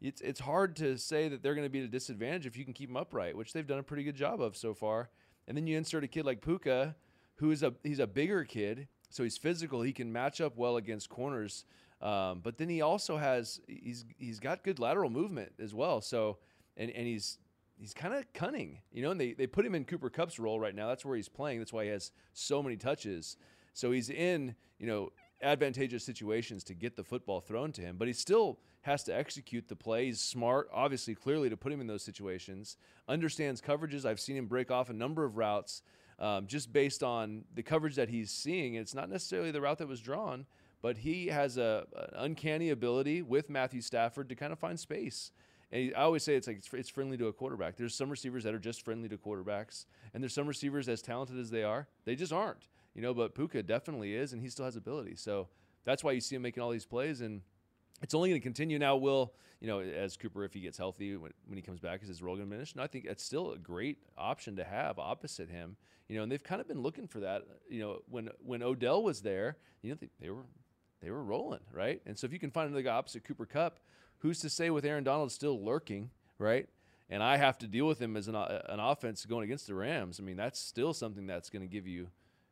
it's 0.00 0.20
it's 0.20 0.40
hard 0.40 0.76
to 0.76 0.96
say 0.98 1.28
that 1.28 1.42
they're 1.42 1.54
going 1.54 1.66
to 1.66 1.70
be 1.70 1.80
at 1.80 1.84
a 1.84 1.88
disadvantage 1.88 2.46
if 2.46 2.56
you 2.56 2.64
can 2.64 2.74
keep 2.74 2.88
them 2.88 2.96
upright, 2.96 3.36
which 3.36 3.52
they've 3.52 3.66
done 3.66 3.78
a 3.78 3.82
pretty 3.82 4.04
good 4.04 4.16
job 4.16 4.40
of 4.40 4.56
so 4.56 4.74
far. 4.74 5.10
And 5.48 5.56
then 5.56 5.66
you 5.66 5.76
insert 5.76 6.04
a 6.04 6.08
kid 6.08 6.26
like 6.26 6.40
Puka, 6.42 6.96
who 7.36 7.50
is 7.50 7.62
a 7.62 7.74
he's 7.82 7.98
a 7.98 8.06
bigger 8.06 8.44
kid, 8.44 8.88
so 9.10 9.22
he's 9.22 9.38
physical. 9.38 9.82
He 9.82 9.92
can 9.92 10.12
match 10.12 10.40
up 10.40 10.56
well 10.56 10.76
against 10.76 11.08
corners, 11.08 11.64
um, 12.02 12.40
but 12.42 12.58
then 12.58 12.68
he 12.68 12.82
also 12.82 13.16
has 13.16 13.60
he's 13.66 14.04
he's 14.18 14.40
got 14.40 14.64
good 14.64 14.78
lateral 14.78 15.10
movement 15.10 15.52
as 15.58 15.74
well. 15.74 16.00
So 16.00 16.38
and 16.76 16.90
and 16.90 17.06
he's 17.06 17.38
he's 17.78 17.94
kind 17.94 18.14
of 18.14 18.30
cunning, 18.32 18.80
you 18.92 19.02
know. 19.02 19.10
And 19.10 19.20
they 19.20 19.32
they 19.32 19.46
put 19.46 19.64
him 19.64 19.74
in 19.74 19.84
Cooper 19.84 20.10
Kupp's 20.10 20.38
role 20.38 20.60
right 20.60 20.74
now. 20.74 20.88
That's 20.88 21.04
where 21.04 21.16
he's 21.16 21.28
playing. 21.28 21.58
That's 21.60 21.72
why 21.72 21.84
he 21.84 21.90
has 21.90 22.12
so 22.32 22.62
many 22.62 22.76
touches. 22.76 23.36
So 23.72 23.92
he's 23.92 24.10
in 24.10 24.54
you 24.78 24.86
know 24.86 25.10
advantageous 25.42 26.04
situations 26.04 26.64
to 26.64 26.74
get 26.74 26.96
the 26.96 27.04
football 27.04 27.40
thrown 27.40 27.72
to 27.72 27.82
him, 27.82 27.96
but 27.98 28.08
he 28.08 28.14
still 28.14 28.58
has 28.82 29.02
to 29.04 29.14
execute 29.14 29.68
the 29.68 29.76
play. 29.76 30.06
He's 30.06 30.20
smart, 30.20 30.68
obviously, 30.72 31.14
clearly 31.14 31.50
to 31.50 31.56
put 31.56 31.72
him 31.72 31.80
in 31.80 31.86
those 31.86 32.02
situations. 32.02 32.76
Understands 33.08 33.60
coverages. 33.60 34.04
I've 34.04 34.20
seen 34.20 34.36
him 34.36 34.46
break 34.46 34.70
off 34.70 34.90
a 34.90 34.94
number 34.94 35.24
of 35.24 35.36
routes 35.36 35.82
um, 36.18 36.46
just 36.46 36.72
based 36.72 37.02
on 37.02 37.44
the 37.54 37.62
coverage 37.62 37.96
that 37.96 38.08
he's 38.08 38.30
seeing. 38.30 38.74
It's 38.74 38.94
not 38.94 39.10
necessarily 39.10 39.50
the 39.50 39.60
route 39.60 39.78
that 39.78 39.88
was 39.88 40.00
drawn, 40.00 40.46
but 40.82 40.98
he 40.98 41.26
has 41.26 41.58
a 41.58 41.84
an 41.96 42.08
uncanny 42.14 42.70
ability 42.70 43.22
with 43.22 43.50
Matthew 43.50 43.80
Stafford 43.80 44.28
to 44.28 44.34
kind 44.34 44.52
of 44.52 44.58
find 44.58 44.78
space. 44.78 45.32
And 45.72 45.92
I 45.96 46.02
always 46.02 46.22
say 46.22 46.36
it's 46.36 46.46
like 46.46 46.58
it's, 46.58 46.72
it's 46.72 46.88
friendly 46.88 47.16
to 47.16 47.26
a 47.26 47.32
quarterback. 47.32 47.76
There's 47.76 47.94
some 47.94 48.08
receivers 48.08 48.44
that 48.44 48.54
are 48.54 48.58
just 48.58 48.84
friendly 48.84 49.08
to 49.08 49.18
quarterbacks, 49.18 49.86
and 50.14 50.22
there's 50.22 50.34
some 50.34 50.46
receivers 50.46 50.88
as 50.88 51.02
talented 51.02 51.38
as 51.38 51.50
they 51.50 51.64
are, 51.64 51.88
they 52.04 52.14
just 52.14 52.32
aren't. 52.32 52.68
You 52.96 53.02
know, 53.02 53.14
but 53.14 53.34
Puka 53.34 53.62
definitely 53.62 54.14
is, 54.14 54.32
and 54.32 54.40
he 54.40 54.48
still 54.48 54.64
has 54.64 54.74
ability. 54.74 55.16
So 55.16 55.48
that's 55.84 56.02
why 56.02 56.12
you 56.12 56.20
see 56.20 56.34
him 56.34 56.42
making 56.42 56.62
all 56.62 56.70
these 56.70 56.86
plays, 56.86 57.20
and 57.20 57.42
it's 58.02 58.14
only 58.14 58.30
going 58.30 58.40
to 58.40 58.42
continue. 58.42 58.78
Now, 58.78 58.96
will 58.96 59.34
you 59.60 59.68
know 59.68 59.80
as 59.80 60.16
Cooper, 60.16 60.44
if 60.44 60.54
he 60.54 60.60
gets 60.60 60.78
healthy 60.78 61.14
when, 61.14 61.32
when 61.46 61.56
he 61.56 61.62
comes 61.62 61.78
back, 61.78 62.02
is 62.02 62.08
his 62.08 62.22
role 62.22 62.36
going 62.36 62.48
to 62.48 62.50
diminish? 62.50 62.74
No, 62.74 62.82
I 62.82 62.86
think 62.86 63.06
that's 63.06 63.22
still 63.22 63.52
a 63.52 63.58
great 63.58 63.98
option 64.16 64.56
to 64.56 64.64
have 64.64 64.98
opposite 64.98 65.50
him. 65.50 65.76
You 66.08 66.16
know, 66.16 66.22
and 66.22 66.32
they've 66.32 66.42
kind 66.42 66.60
of 66.60 66.68
been 66.68 66.80
looking 66.80 67.06
for 67.06 67.20
that. 67.20 67.42
You 67.68 67.80
know, 67.80 67.98
when 68.08 68.30
when 68.42 68.62
Odell 68.62 69.02
was 69.02 69.20
there, 69.20 69.58
you 69.82 69.90
know 69.90 69.98
they, 70.00 70.08
they 70.18 70.30
were 70.30 70.46
they 71.02 71.10
were 71.10 71.22
rolling 71.22 71.60
right, 71.72 72.00
and 72.06 72.18
so 72.18 72.24
if 72.26 72.32
you 72.32 72.38
can 72.38 72.50
find 72.50 72.68
another 72.68 72.82
guy 72.82 72.94
opposite 72.94 73.24
Cooper 73.24 73.44
Kupp, 73.44 73.78
who's 74.20 74.40
to 74.40 74.48
say 74.48 74.70
with 74.70 74.86
Aaron 74.86 75.04
Donald 75.04 75.30
still 75.32 75.62
lurking, 75.62 76.10
right? 76.38 76.66
And 77.08 77.22
I 77.22 77.36
have 77.36 77.58
to 77.58 77.68
deal 77.68 77.86
with 77.86 78.00
him 78.00 78.16
as 78.16 78.26
an, 78.26 78.34
uh, 78.34 78.62
an 78.68 78.80
offense 78.80 79.24
going 79.26 79.44
against 79.44 79.68
the 79.68 79.74
Rams. 79.74 80.18
I 80.18 80.24
mean, 80.24 80.36
that's 80.36 80.58
still 80.58 80.92
something 80.92 81.26
that's 81.26 81.50
going 81.50 81.62
to 81.62 81.68
give 81.68 81.86
you, 81.86 82.08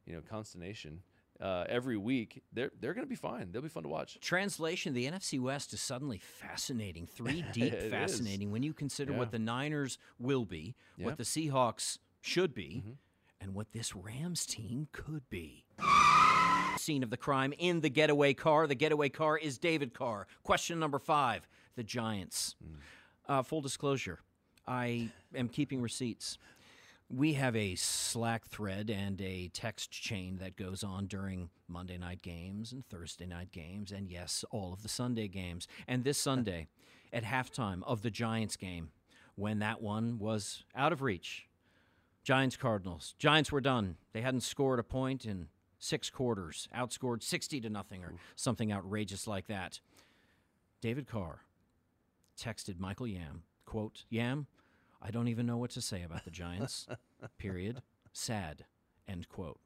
you 0.07 0.15
know, 0.15 0.21
consternation 0.29 1.01
uh, 1.41 1.65
every 1.69 1.97
week. 1.97 2.43
They're 2.53 2.71
they're 2.81 2.95
going 2.95 3.05
to 3.07 3.11
be 3.11 3.17
fine. 3.17 3.51
They'll 3.53 3.63
be 3.63 3.69
fun 3.69 3.83
to 3.85 3.89
watch. 3.89 4.19
Translation: 4.21 4.95
The 4.95 5.07
NFC 5.07 5.41
West 5.41 5.73
is 5.73 5.81
suddenly 5.81 6.19
fascinating, 6.19 7.07
three 7.07 7.45
deep 7.53 7.73
It 7.73 7.85
is. 7.85 7.91
fascinating 7.91 8.51
when 8.51 8.63
you 8.63 8.73
consider 8.73 9.13
Yeah. 9.13 9.19
what 9.19 9.31
the 9.33 9.39
Niners 9.39 9.99
will 10.19 10.45
be, 10.45 10.75
Yeah. 10.97 11.07
what 11.07 11.17
the 11.17 11.25
Seahawks 11.25 11.99
should 12.21 12.55
be, 12.55 12.83
Mhm. 12.87 12.97
and 13.41 13.55
what 13.55 13.73
this 13.73 13.95
Rams 13.95 14.47
team 14.47 14.89
could 14.93 15.29
be. 15.29 15.65
Scene 16.77 17.03
of 17.03 17.11
the 17.11 17.17
crime 17.17 17.53
in 17.59 17.81
the 17.81 17.89
getaway 17.89 18.35
car. 18.35 18.67
The 18.67 18.75
getaway 18.75 19.09
car 19.09 19.39
is 19.39 19.59
David 19.59 19.95
Carr. 19.95 20.27
Question 20.43 20.79
number 20.79 20.99
five: 20.99 21.49
The 21.77 21.83
Giants. 21.85 22.57
Uh, 23.27 23.43
full 23.43 23.61
disclosure: 23.63 24.21
I 24.67 25.11
am 25.35 25.49
keeping 25.49 25.81
receipts. 25.81 26.37
We 27.11 27.35
have 27.35 27.55
a 27.55 27.75
Slack 27.75 28.47
thread 28.47 28.91
and 28.91 29.21
a 29.21 29.49
text 29.49 29.91
chain 29.91 30.39
that 30.39 30.57
goes 30.57 30.83
on 30.83 31.07
during 31.07 31.51
Monday 31.69 31.99
night 31.99 32.23
games 32.23 32.73
and 32.73 32.85
Thursday 32.87 33.27
night 33.27 33.53
games, 33.53 33.93
and 33.93 34.11
yes, 34.11 34.45
all 34.51 34.73
of 34.73 34.83
the 34.83 34.89
Sunday 34.89 35.29
games. 35.29 35.69
And 35.87 36.03
this 36.03 36.19
Sunday, 36.19 36.67
at 37.13 37.25
halftime 37.25 37.83
of 37.85 38.03
the 38.03 38.11
Giants 38.11 38.57
game, 38.57 38.91
when 39.37 39.59
that 39.59 39.83
one 39.83 40.19
was 40.19 40.65
out 40.75 40.93
of 40.93 41.03
reach, 41.03 41.49
Giants 42.25 42.57
Cardinals. 42.57 43.15
Giants 43.19 43.53
were 43.53 43.61
done. 43.61 43.97
They 44.13 44.23
hadn't 44.23 44.41
scored 44.41 44.79
a 44.79 44.85
point 44.85 45.27
in 45.27 45.49
six 45.79 46.09
quarters, 46.09 46.69
outscored 46.75 47.23
60 47.23 47.61
to 47.61 47.69
nothing 47.69 48.03
or 48.03 48.15
something 48.35 48.73
outrageous 48.73 49.27
like 49.27 49.47
that. 49.49 49.81
David 50.81 51.07
Carr 51.07 51.43
texted 52.41 52.81
Michael 52.81 53.07
Yam, 53.07 53.43
quote, 53.67 54.05
Yam, 54.09 54.47
I 55.05 55.11
don't 55.11 55.29
even 55.29 55.47
know 55.47 55.59
what 55.59 55.71
to 55.73 55.81
say 55.81 56.03
about 56.03 56.25
the 56.25 56.31
Giants. 56.31 56.87
period. 57.39 57.83
Sad. 58.13 58.65
End 59.07 59.29
quote. 59.29 59.61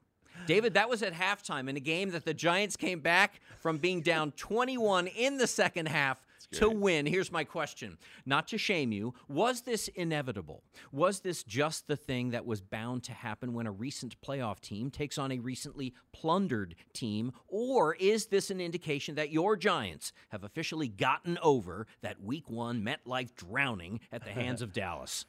David, 0.46 0.74
that 0.74 0.88
was 0.88 1.02
at 1.02 1.14
halftime 1.14 1.68
in 1.68 1.76
a 1.76 1.80
game 1.80 2.10
that 2.10 2.24
the 2.24 2.34
Giants 2.34 2.76
came 2.76 3.00
back 3.00 3.40
from 3.60 3.78
being 3.78 4.02
down 4.02 4.32
21 4.32 5.06
in 5.06 5.38
the 5.38 5.46
second 5.46 5.86
half 5.86 6.24
to 6.52 6.70
win. 6.70 7.06
Here's 7.06 7.32
my 7.32 7.44
question. 7.44 7.98
Not 8.24 8.48
to 8.48 8.58
shame 8.58 8.92
you, 8.92 9.14
was 9.28 9.62
this 9.62 9.88
inevitable? 9.88 10.62
Was 10.92 11.20
this 11.20 11.42
just 11.42 11.86
the 11.86 11.96
thing 11.96 12.30
that 12.30 12.46
was 12.46 12.60
bound 12.60 13.02
to 13.04 13.12
happen 13.12 13.54
when 13.54 13.66
a 13.66 13.72
recent 13.72 14.20
playoff 14.20 14.60
team 14.60 14.90
takes 14.90 15.18
on 15.18 15.32
a 15.32 15.38
recently 15.38 15.94
plundered 16.12 16.74
team? 16.92 17.32
Or 17.48 17.94
is 17.94 18.26
this 18.26 18.50
an 18.50 18.60
indication 18.60 19.14
that 19.16 19.30
your 19.30 19.56
Giants 19.56 20.12
have 20.30 20.44
officially 20.44 20.88
gotten 20.88 21.38
over 21.42 21.86
that 22.02 22.22
week 22.22 22.48
one 22.48 22.82
MetLife 22.82 23.34
drowning 23.34 24.00
at 24.12 24.24
the 24.24 24.30
hands 24.30 24.62
of 24.62 24.72
Dallas? 24.78 25.26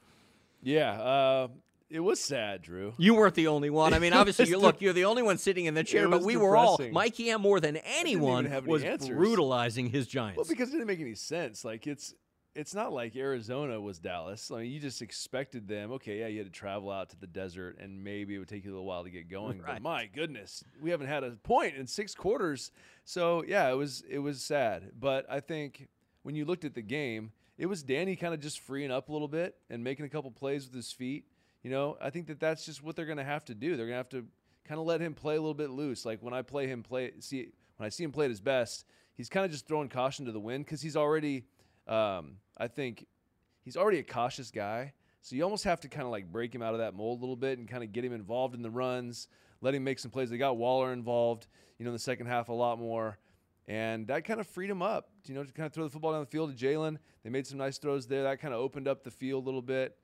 Yeah, 0.61 0.91
uh, 1.01 1.47
it 1.89 1.99
was 1.99 2.19
sad, 2.19 2.61
Drew. 2.61 2.93
You 2.97 3.15
weren't 3.15 3.35
the 3.35 3.47
only 3.47 3.69
one. 3.69 3.93
I 3.93 3.99
mean, 3.99 4.13
obviously, 4.13 4.47
you 4.47 4.59
look, 4.59 4.81
you're 4.81 4.93
the 4.93 5.05
only 5.05 5.23
one 5.23 5.37
sitting 5.37 5.65
in 5.65 5.73
the 5.73 5.83
chair, 5.83 6.07
but 6.07 6.21
we 6.21 6.37
were 6.37 6.55
all, 6.55 6.77
depressing. 6.77 6.93
Mike 6.93 7.17
Yam 7.19 7.41
more 7.41 7.59
than 7.59 7.77
anyone, 7.77 8.47
any 8.47 8.67
was 8.67 8.83
answers. 8.83 9.09
brutalizing 9.09 9.89
his 9.89 10.07
Giants. 10.07 10.37
Well, 10.37 10.45
because 10.47 10.69
it 10.69 10.73
didn't 10.73 10.87
make 10.87 10.99
any 10.99 11.15
sense. 11.15 11.65
Like 11.65 11.87
it's 11.87 12.13
it's 12.55 12.73
not 12.73 12.91
like 12.91 13.15
Arizona 13.15 13.79
was 13.79 13.99
Dallas. 13.99 14.51
I 14.51 14.61
mean, 14.61 14.71
you 14.71 14.79
just 14.79 15.01
expected 15.01 15.67
them. 15.67 15.91
Okay, 15.93 16.19
yeah, 16.19 16.27
you 16.27 16.39
had 16.39 16.47
to 16.47 16.51
travel 16.51 16.91
out 16.91 17.09
to 17.11 17.19
the 17.19 17.27
desert, 17.27 17.77
and 17.79 18.03
maybe 18.03 18.35
it 18.35 18.39
would 18.39 18.49
take 18.49 18.65
you 18.65 18.71
a 18.71 18.73
little 18.73 18.85
while 18.85 19.03
to 19.03 19.09
get 19.09 19.29
going. 19.29 19.59
Right. 19.59 19.75
But 19.75 19.81
my 19.81 20.05
goodness, 20.07 20.63
we 20.81 20.89
haven't 20.91 21.07
had 21.07 21.23
a 21.23 21.31
point 21.31 21.75
in 21.75 21.87
six 21.87 22.13
quarters. 22.13 22.71
So 23.05 23.43
yeah, 23.47 23.69
it 23.69 23.75
was 23.75 24.03
it 24.09 24.19
was 24.19 24.41
sad. 24.41 24.91
But 24.99 25.25
I 25.29 25.39
think 25.39 25.87
when 26.23 26.35
you 26.35 26.45
looked 26.45 26.65
at 26.65 26.75
the 26.75 26.81
game, 26.81 27.31
it 27.57 27.65
was 27.65 27.83
Danny 27.83 28.15
kind 28.15 28.33
of 28.33 28.39
just 28.39 28.59
freeing 28.59 28.91
up 28.91 29.09
a 29.09 29.11
little 29.11 29.27
bit 29.27 29.55
and 29.69 29.83
making 29.83 30.05
a 30.05 30.09
couple 30.09 30.31
plays 30.31 30.65
with 30.65 30.75
his 30.75 30.91
feet. 30.91 31.25
You 31.63 31.71
know, 31.71 31.97
I 32.01 32.09
think 32.09 32.27
that 32.27 32.39
that's 32.39 32.65
just 32.65 32.83
what 32.83 32.95
they're 32.95 33.05
going 33.05 33.17
to 33.17 33.23
have 33.23 33.45
to 33.45 33.55
do. 33.55 33.75
They're 33.75 33.85
going 33.85 33.93
to 33.93 33.97
have 33.97 34.09
to 34.09 34.25
kind 34.65 34.79
of 34.79 34.85
let 34.85 35.01
him 35.01 35.13
play 35.13 35.35
a 35.35 35.39
little 35.39 35.53
bit 35.53 35.69
loose. 35.69 36.05
Like 36.05 36.21
when 36.21 36.33
I 36.33 36.41
play 36.41 36.67
him 36.67 36.83
play, 36.83 37.11
see 37.19 37.49
when 37.77 37.85
I 37.87 37.89
see 37.89 38.03
him 38.03 38.11
play 38.11 38.25
at 38.25 38.31
his 38.31 38.41
best, 38.41 38.85
he's 39.15 39.29
kind 39.29 39.45
of 39.45 39.51
just 39.51 39.67
throwing 39.67 39.89
caution 39.89 40.25
to 40.25 40.31
the 40.31 40.39
wind 40.39 40.65
because 40.65 40.81
he's 40.81 40.95
already, 40.95 41.45
um, 41.87 42.37
I 42.57 42.67
think, 42.67 43.05
he's 43.63 43.77
already 43.77 43.99
a 43.99 44.03
cautious 44.03 44.51
guy. 44.51 44.93
So 45.21 45.35
you 45.35 45.43
almost 45.43 45.63
have 45.65 45.81
to 45.81 45.89
kind 45.89 46.05
of 46.05 46.11
like 46.11 46.31
break 46.31 46.53
him 46.55 46.61
out 46.61 46.73
of 46.73 46.79
that 46.79 46.93
mold 46.93 47.19
a 47.19 47.21
little 47.21 47.35
bit 47.35 47.59
and 47.59 47.67
kind 47.67 47.83
of 47.83 47.91
get 47.91 48.05
him 48.05 48.13
involved 48.13 48.55
in 48.55 48.61
the 48.61 48.69
runs, 48.69 49.27
let 49.61 49.75
him 49.75 49.83
make 49.83 49.99
some 49.99 50.11
plays. 50.11 50.29
They 50.29 50.37
got 50.37 50.57
Waller 50.57 50.93
involved, 50.93 51.47
you 51.77 51.83
know, 51.83 51.89
in 51.89 51.93
the 51.93 51.99
second 51.99 52.27
half 52.27 52.49
a 52.49 52.53
lot 52.53 52.79
more. 52.79 53.17
And 53.67 54.07
that 54.07 54.23
kind 54.23 54.39
of 54.39 54.47
freed 54.47 54.69
him 54.69 54.81
up, 54.81 55.09
you 55.25 55.35
know, 55.35 55.43
to 55.43 55.53
kind 55.53 55.67
of 55.67 55.73
throw 55.73 55.83
the 55.83 55.89
football 55.89 56.13
down 56.13 56.21
the 56.21 56.25
field 56.25 56.57
to 56.57 56.65
Jalen. 56.65 56.97
They 57.23 57.29
made 57.29 57.45
some 57.45 57.57
nice 57.59 57.77
throws 57.77 58.07
there. 58.07 58.23
That 58.23 58.39
kind 58.39 58.53
of 58.53 58.59
opened 58.59 58.87
up 58.87 59.03
the 59.03 59.11
field 59.11 59.43
a 59.43 59.45
little 59.45 59.61
bit. 59.61 59.95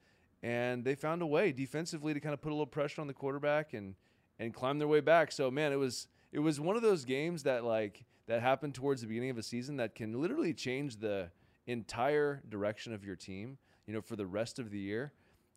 And 0.43 0.83
they 0.83 0.95
found 0.95 1.21
a 1.21 1.25
way 1.25 1.51
defensively 1.51 2.13
to 2.13 2.19
kind 2.19 2.33
of 2.33 2.41
put 2.41 2.49
a 2.49 2.55
little 2.55 2.67
pressure 2.67 3.01
on 3.01 3.07
the 3.07 3.13
quarterback 3.13 3.73
and 3.73 3.95
and 4.37 4.53
climb 4.53 4.79
their 4.79 4.87
way 4.87 4.99
back. 4.99 5.31
So 5.31 5.49
man, 5.49 5.71
it 5.71 5.77
was 5.77 6.07
it 6.31 6.39
was 6.39 6.59
one 6.59 6.75
of 6.75 6.81
those 6.81 7.05
games 7.05 7.43
that 7.43 7.63
like 7.63 8.05
that 8.27 8.41
happened 8.41 8.75
towards 8.75 9.01
the 9.01 9.07
beginning 9.07 9.29
of 9.29 9.37
a 9.37 9.43
season 9.43 9.77
that 9.77 9.95
can 9.95 10.19
literally 10.21 10.53
change 10.53 10.97
the 10.97 11.29
entire 11.67 12.41
direction 12.49 12.93
of 12.93 13.03
your 13.03 13.15
team, 13.15 13.57
you 13.87 13.93
know, 13.93 14.01
for 14.01 14.15
the 14.15 14.25
rest 14.25 14.59
of 14.59 14.71
the 14.71 14.79
year. 14.79 15.13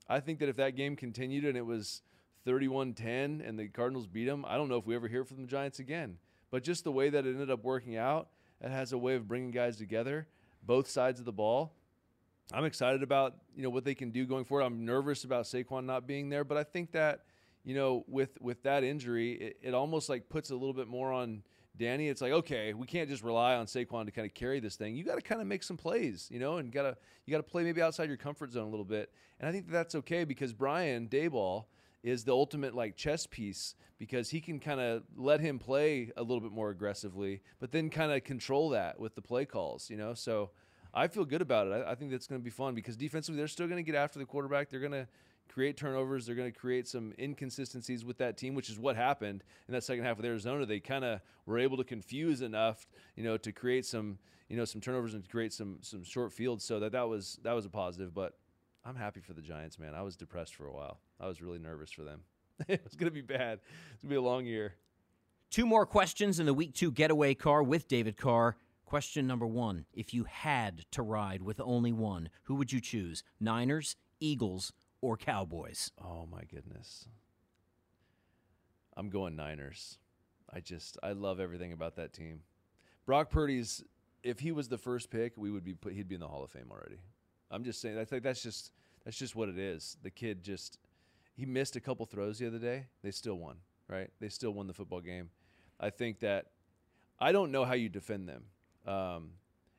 I 0.09 0.21
think 0.21 0.39
that 0.39 0.49
if 0.49 0.57
that 0.57 0.77
game 0.77 0.97
continued 0.97 1.45
and 1.45 1.57
it 1.57 1.67
was 1.67 2.03
31-10 2.47 3.47
and 3.47 3.59
the 3.59 3.69
Cardinals 3.69 4.07
beat 4.07 4.27
them, 4.27 4.45
I 4.47 4.57
don't 4.57 4.69
know 4.69 4.77
if 4.77 4.87
we 4.87 4.95
ever 4.95 5.09
hear 5.09 5.25
from 5.25 5.43
the 5.43 5.47
Giants 5.47 5.79
again. 5.79 6.19
But 6.51 6.63
just 6.63 6.85
the 6.85 6.93
way 6.93 7.11
that 7.11 7.27
it 7.27 7.31
ended 7.31 7.51
up 7.51 7.63
working 7.63 7.97
out, 7.97 8.29
it 8.61 8.71
has 8.71 8.93
a 8.93 8.99
way 8.99 9.15
of 9.17 9.29
bringing 9.29 9.51
guys 9.51 9.77
together, 9.77 10.27
both 10.63 10.89
sides 10.89 11.19
of 11.19 11.27
the 11.27 11.33
ball. 11.33 11.75
I'm 12.53 12.65
excited 12.65 13.03
about 13.03 13.35
you 13.55 13.63
know 13.63 13.71
what 13.71 13.85
they 13.85 13.95
can 13.95 14.11
do 14.11 14.25
going 14.25 14.45
forward. 14.45 14.65
I'm 14.65 14.85
nervous 14.85 15.25
about 15.25 15.45
Saquon 15.45 15.85
not 15.85 16.07
being 16.07 16.29
there, 16.29 16.45
but 16.45 16.57
I 16.57 16.65
think 16.65 16.93
that 16.93 17.25
you 17.65 17.75
know 17.75 18.05
with 18.09 18.41
with 18.41 18.63
that 18.63 18.85
injury, 18.85 19.33
it, 19.33 19.59
it 19.63 19.75
almost 19.75 20.09
like 20.09 20.29
puts 20.29 20.51
a 20.51 20.55
little 20.55 20.73
bit 20.73 20.89
more 20.89 21.13
on 21.13 21.43
Danny. 21.77 22.09
It's 22.09 22.23
like 22.23 22.33
okay, 22.33 22.73
we 22.73 22.87
can't 22.87 23.09
just 23.09 23.23
rely 23.23 23.55
on 23.57 23.67
Saquon 23.67 24.07
to 24.07 24.11
kind 24.11 24.27
of 24.27 24.33
carry 24.33 24.61
this 24.61 24.77
thing. 24.77 24.97
You 24.97 25.05
got 25.05 25.17
to 25.17 25.21
kind 25.21 25.41
of 25.41 25.47
make 25.47 25.63
some 25.63 25.77
plays, 25.77 26.29
you 26.31 26.39
know, 26.39 26.57
and 26.57 26.73
gotta 26.73 26.97
you 27.27 27.31
got 27.33 27.39
to 27.39 27.51
play 27.51 27.65
maybe 27.65 27.83
outside 27.83 28.09
your 28.09 28.17
comfort 28.17 28.53
zone 28.53 28.67
a 28.67 28.71
little 28.71 28.85
bit. 28.85 29.13
And 29.41 29.49
I 29.49 29.53
think 29.53 29.67
that 29.67 29.73
that's 29.73 29.95
okay 29.97 30.25
because 30.25 30.55
Brian 30.55 31.07
Daboll 31.07 31.67
is 32.03 32.25
the 32.25 32.33
ultimate 32.33 32.75
like 32.75 32.97
chess 32.97 33.27
piece 33.27 33.75
because 33.99 34.31
he 34.31 34.41
can 34.41 34.61
kind 34.61 34.81
of 34.81 35.03
let 35.17 35.41
him 35.41 35.59
play 35.59 36.13
a 36.17 36.23
little 36.23 36.41
bit 36.41 36.53
more 36.53 36.71
aggressively, 36.71 37.43
but 37.61 37.73
then 37.73 37.91
kind 37.91 38.13
of 38.13 38.25
control 38.25 38.71
that 38.71 38.99
with 38.99 39.15
the 39.15 39.23
play 39.23 39.45
calls, 39.45 39.91
you 39.91 39.97
know. 39.97 40.15
So 40.15 40.51
I 40.95 41.09
feel 41.09 41.25
good 41.25 41.43
about 41.43 41.67
it. 41.69 41.71
I, 41.71 41.93
I 41.93 41.95
think 41.95 42.11
that's 42.11 42.27
going 42.27 42.41
to 42.41 42.45
be 42.45 42.51
fun 42.51 42.75
because 42.75 42.97
defensively 42.97 43.39
they're 43.39 43.49
still 43.49 43.67
going 43.67 43.83
to 43.85 43.91
get 43.91 43.95
after 43.95 44.19
the 44.19 44.25
quarterback. 44.25 44.71
They're 44.71 44.81
going 44.81 44.93
to 44.93 45.07
create 45.53 45.77
turnovers. 45.77 46.27
They're 46.27 46.35
going 46.35 46.53
to 46.53 46.59
create 46.59 46.87
some 46.87 47.13
inconsistencies 47.19 48.05
with 48.05 48.19
that 48.19 48.37
team, 48.37 48.55
which 48.55 48.71
is 48.71 48.79
what 48.79 48.97
happened 48.97 49.43
in 49.67 49.75
that 49.75 49.85
second 49.85 50.05
half 50.05 50.17
with 50.17 50.27
Arizona. 50.27 50.67
They 50.67 50.81
kind 50.81 51.05
of 51.05 51.21
were 51.47 51.59
able 51.59 51.77
to 51.79 51.85
confuse 51.85 52.43
enough, 52.43 52.87
you 53.17 53.25
know, 53.25 53.37
to 53.39 53.53
create 53.53 53.87
some, 53.87 54.19
you 54.49 54.57
know, 54.57 54.65
some 54.65 54.81
turnovers 54.81 55.15
and 55.15 55.29
create 55.29 55.53
some 55.53 55.79
some 55.81 56.05
short 56.05 56.33
fields. 56.33 56.65
So 56.65 56.81
that 56.81 56.93
that 56.93 57.09
was 57.09 57.39
that 57.43 57.53
was 57.53 57.65
a 57.67 57.71
positive. 57.71 58.15
But 58.15 58.35
I'm 58.85 58.97
happy 58.97 59.21
for 59.21 59.33
the 59.33 59.43
Giants, 59.43 59.79
man. 59.79 59.95
I 59.95 60.03
was 60.03 60.17
depressed 60.17 60.55
for 60.55 60.67
a 60.67 60.73
while. 60.73 61.01
I 61.21 61.27
was 61.27 61.43
really 61.43 61.59
nervous 61.59 61.91
for 61.91 62.05
them. 62.05 62.21
it 62.69 62.83
was 62.85 62.95
going 62.95 63.11
to 63.11 63.15
be 63.15 63.21
bad. 63.21 63.61
It's 63.95 64.03
going 64.03 64.11
to 64.11 64.15
be 64.15 64.17
a 64.17 64.23
long 64.23 64.47
year. 64.47 64.75
Two 65.51 65.67
more 65.67 65.87
questions 65.87 66.41
in 66.41 66.47
the 66.47 66.55
week 66.55 66.75
two 66.75 66.93
getaway 66.93 67.35
car 67.35 67.63
with 67.63 67.89
David 67.89 68.17
Carr. 68.17 68.57
Question 68.89 69.27
number 69.27 69.47
one 69.47 69.85
If 69.93 70.15
you 70.15 70.25
had 70.25 70.87
to 70.93 71.03
ride 71.03 71.43
with 71.43 71.61
only 71.61 71.93
one, 71.93 72.31
who 72.45 72.55
would 72.55 72.73
you 72.73 72.81
choose? 72.81 73.23
Niners, 73.39 73.97
Eagles, 74.19 74.73
or 75.03 75.19
Cowboys? 75.19 75.91
Oh, 76.03 76.25
my 76.25 76.45
goodness. 76.51 77.07
I'm 78.97 79.11
going 79.11 79.37
Niners. 79.37 79.99
I 80.51 80.61
just, 80.61 80.97
I 81.03 81.13
love 81.13 81.39
everything 81.39 81.75
about 81.75 81.97
that 81.97 82.15
team. 82.15 82.41
Brock 83.05 83.29
Purdy's, 83.29 83.85
if 84.23 84.41
he 84.41 84.53
was 84.53 84.69
the 84.69 84.79
first 84.79 85.11
pick, 85.11 85.35
we 85.37 85.51
would 85.51 85.65
be 85.65 85.75
put, 85.75 85.93
he'd 85.93 86.09
be 86.09 86.15
in 86.15 86.23
the 86.23 86.29
Hall 86.29 86.43
of 86.43 86.51
Fame 86.51 86.69
already. 86.71 87.03
I'm 87.51 87.65
just 87.65 87.83
saying, 87.83 87.99
I 87.99 88.07
think 88.07 88.23
that's 88.23 88.43
just, 88.43 88.73
that's 89.05 89.19
just 89.19 89.37
what 89.37 89.51
it 89.51 89.59
is. 89.59 89.99
The 90.03 90.11
kid 90.11 90.43
just, 90.43 90.79
he 91.35 91.45
missed 91.45 91.77
a 91.77 91.81
couple 91.81 92.07
throws 92.07 92.39
the 92.39 92.47
other 92.47 92.59
day. 92.59 92.87
They 93.03 93.11
still 93.11 93.37
won, 93.37 93.57
right? 93.87 94.09
They 94.19 94.31
still 94.31 94.53
won 94.53 94.67
the 94.67 94.73
football 94.73 95.03
game. 95.03 95.29
I 95.79 95.91
think 95.91 96.21
that 96.21 96.47
I 97.21 97.33
don't 97.33 97.53
know 97.53 97.67
how 97.67 97.75
you 97.75 97.91
defend 97.91 98.27
them. 98.27 98.45
Um, 98.89 99.33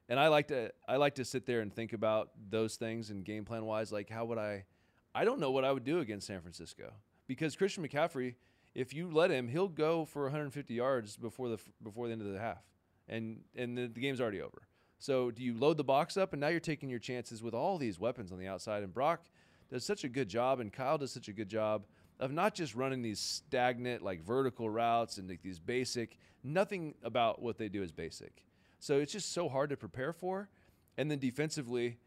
and 0.07 0.19
I 0.19 0.27
like 0.27 0.47
to 0.47 0.71
I 0.87 0.97
like 0.97 1.15
to 1.15 1.25
sit 1.25 1.45
there 1.45 1.61
and 1.61 1.73
think 1.73 1.93
about 1.93 2.29
those 2.49 2.75
things 2.75 3.09
and 3.09 3.23
game 3.23 3.45
plan 3.45 3.65
wise. 3.65 3.91
Like, 3.91 4.09
how 4.09 4.25
would 4.25 4.37
I? 4.37 4.65
I 5.13 5.25
don't 5.25 5.39
know 5.39 5.51
what 5.51 5.65
I 5.65 5.71
would 5.71 5.83
do 5.83 5.99
against 5.99 6.27
San 6.27 6.41
Francisco 6.41 6.93
because 7.27 7.55
Christian 7.55 7.87
McCaffrey, 7.87 8.35
if 8.75 8.93
you 8.93 9.09
let 9.09 9.31
him, 9.31 9.47
he'll 9.47 9.67
go 9.67 10.05
for 10.05 10.23
150 10.23 10.73
yards 10.73 11.17
before 11.17 11.49
the 11.49 11.59
before 11.83 12.07
the 12.07 12.13
end 12.13 12.21
of 12.21 12.31
the 12.31 12.39
half, 12.39 12.63
and 13.07 13.41
and 13.55 13.77
the, 13.77 13.87
the 13.87 13.99
game's 13.99 14.21
already 14.21 14.41
over. 14.41 14.61
So 14.99 15.31
do 15.31 15.43
you 15.43 15.57
load 15.57 15.77
the 15.77 15.83
box 15.83 16.17
up, 16.17 16.33
and 16.33 16.39
now 16.39 16.49
you're 16.49 16.59
taking 16.59 16.89
your 16.89 16.99
chances 16.99 17.41
with 17.41 17.53
all 17.53 17.77
these 17.77 17.99
weapons 17.99 18.31
on 18.31 18.39
the 18.39 18.47
outside? 18.47 18.83
And 18.83 18.93
Brock 18.93 19.25
does 19.71 19.85
such 19.85 20.03
a 20.03 20.09
good 20.09 20.27
job, 20.27 20.59
and 20.59 20.73
Kyle 20.73 20.97
does 20.97 21.11
such 21.11 21.29
a 21.29 21.33
good 21.33 21.49
job 21.49 21.85
of 22.19 22.31
not 22.31 22.53
just 22.53 22.75
running 22.75 23.01
these 23.01 23.19
stagnant 23.19 24.03
like 24.03 24.21
vertical 24.21 24.69
routes 24.69 25.17
and 25.17 25.29
like 25.29 25.41
these 25.41 25.59
basic. 25.59 26.17
Nothing 26.43 26.95
about 27.03 27.41
what 27.41 27.57
they 27.57 27.69
do 27.69 27.83
is 27.83 27.91
basic. 27.91 28.43
So 28.79 28.99
it's 28.99 29.11
just 29.11 29.33
so 29.33 29.49
hard 29.49 29.69
to 29.69 29.77
prepare 29.77 30.13
for. 30.13 30.49
And 30.97 31.09
then 31.09 31.19
defensively, 31.19 31.97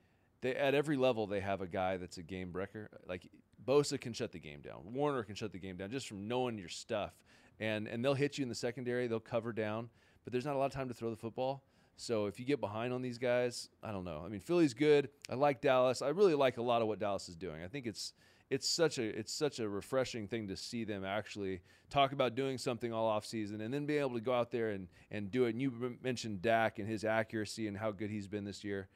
they 0.40 0.54
at 0.54 0.74
every 0.74 0.96
level 0.96 1.26
they 1.26 1.40
have 1.40 1.60
a 1.60 1.66
guy 1.66 1.96
that's 1.96 2.18
a 2.18 2.22
game 2.22 2.50
breaker. 2.50 2.90
Like 3.06 3.28
Bosa 3.64 4.00
can 4.00 4.12
shut 4.12 4.32
the 4.32 4.38
game 4.38 4.60
down. 4.60 4.80
Warner 4.92 5.22
can 5.22 5.34
shut 5.34 5.52
the 5.52 5.58
game 5.58 5.76
down 5.76 5.90
just 5.90 6.08
from 6.08 6.28
knowing 6.28 6.58
your 6.58 6.68
stuff. 6.68 7.12
And 7.60 7.86
and 7.86 8.04
they'll 8.04 8.14
hit 8.14 8.38
you 8.38 8.42
in 8.42 8.48
the 8.48 8.54
secondary, 8.54 9.06
they'll 9.06 9.20
cover 9.20 9.52
down, 9.52 9.88
but 10.24 10.32
there's 10.32 10.44
not 10.44 10.56
a 10.56 10.58
lot 10.58 10.66
of 10.66 10.72
time 10.72 10.88
to 10.88 10.94
throw 10.94 11.10
the 11.10 11.16
football. 11.16 11.64
So 11.96 12.26
if 12.26 12.40
you 12.40 12.46
get 12.46 12.60
behind 12.60 12.92
on 12.92 13.02
these 13.02 13.18
guys, 13.18 13.68
I 13.82 13.92
don't 13.92 14.04
know. 14.04 14.22
I 14.24 14.28
mean, 14.28 14.40
Philly's 14.40 14.74
good. 14.74 15.10
I 15.30 15.34
like 15.34 15.60
Dallas. 15.60 16.02
I 16.02 16.08
really 16.08 16.34
like 16.34 16.56
a 16.56 16.62
lot 16.62 16.82
of 16.82 16.88
what 16.88 16.98
Dallas 16.98 17.28
is 17.28 17.36
doing. 17.36 17.62
I 17.62 17.68
think 17.68 17.86
it's 17.86 18.14
it's 18.52 18.68
such 18.68 18.98
a 18.98 19.02
it's 19.02 19.32
such 19.32 19.60
a 19.60 19.68
refreshing 19.68 20.28
thing 20.28 20.48
to 20.48 20.56
see 20.56 20.84
them 20.84 21.06
actually 21.06 21.62
talk 21.88 22.12
about 22.12 22.34
doing 22.34 22.58
something 22.58 22.92
all 22.92 23.06
off 23.06 23.24
season 23.24 23.62
and 23.62 23.72
then 23.72 23.86
be 23.86 23.96
able 23.96 24.12
to 24.12 24.20
go 24.20 24.34
out 24.34 24.50
there 24.50 24.70
and 24.70 24.88
and 25.10 25.30
do 25.30 25.46
it. 25.46 25.50
And 25.50 25.62
you 25.62 25.96
mentioned 26.02 26.42
Dak 26.42 26.78
and 26.78 26.86
his 26.86 27.02
accuracy 27.02 27.66
and 27.66 27.76
how 27.76 27.90
good 27.92 28.10
he's 28.10 28.28
been 28.28 28.44
this 28.44 28.62
year, 28.62 28.88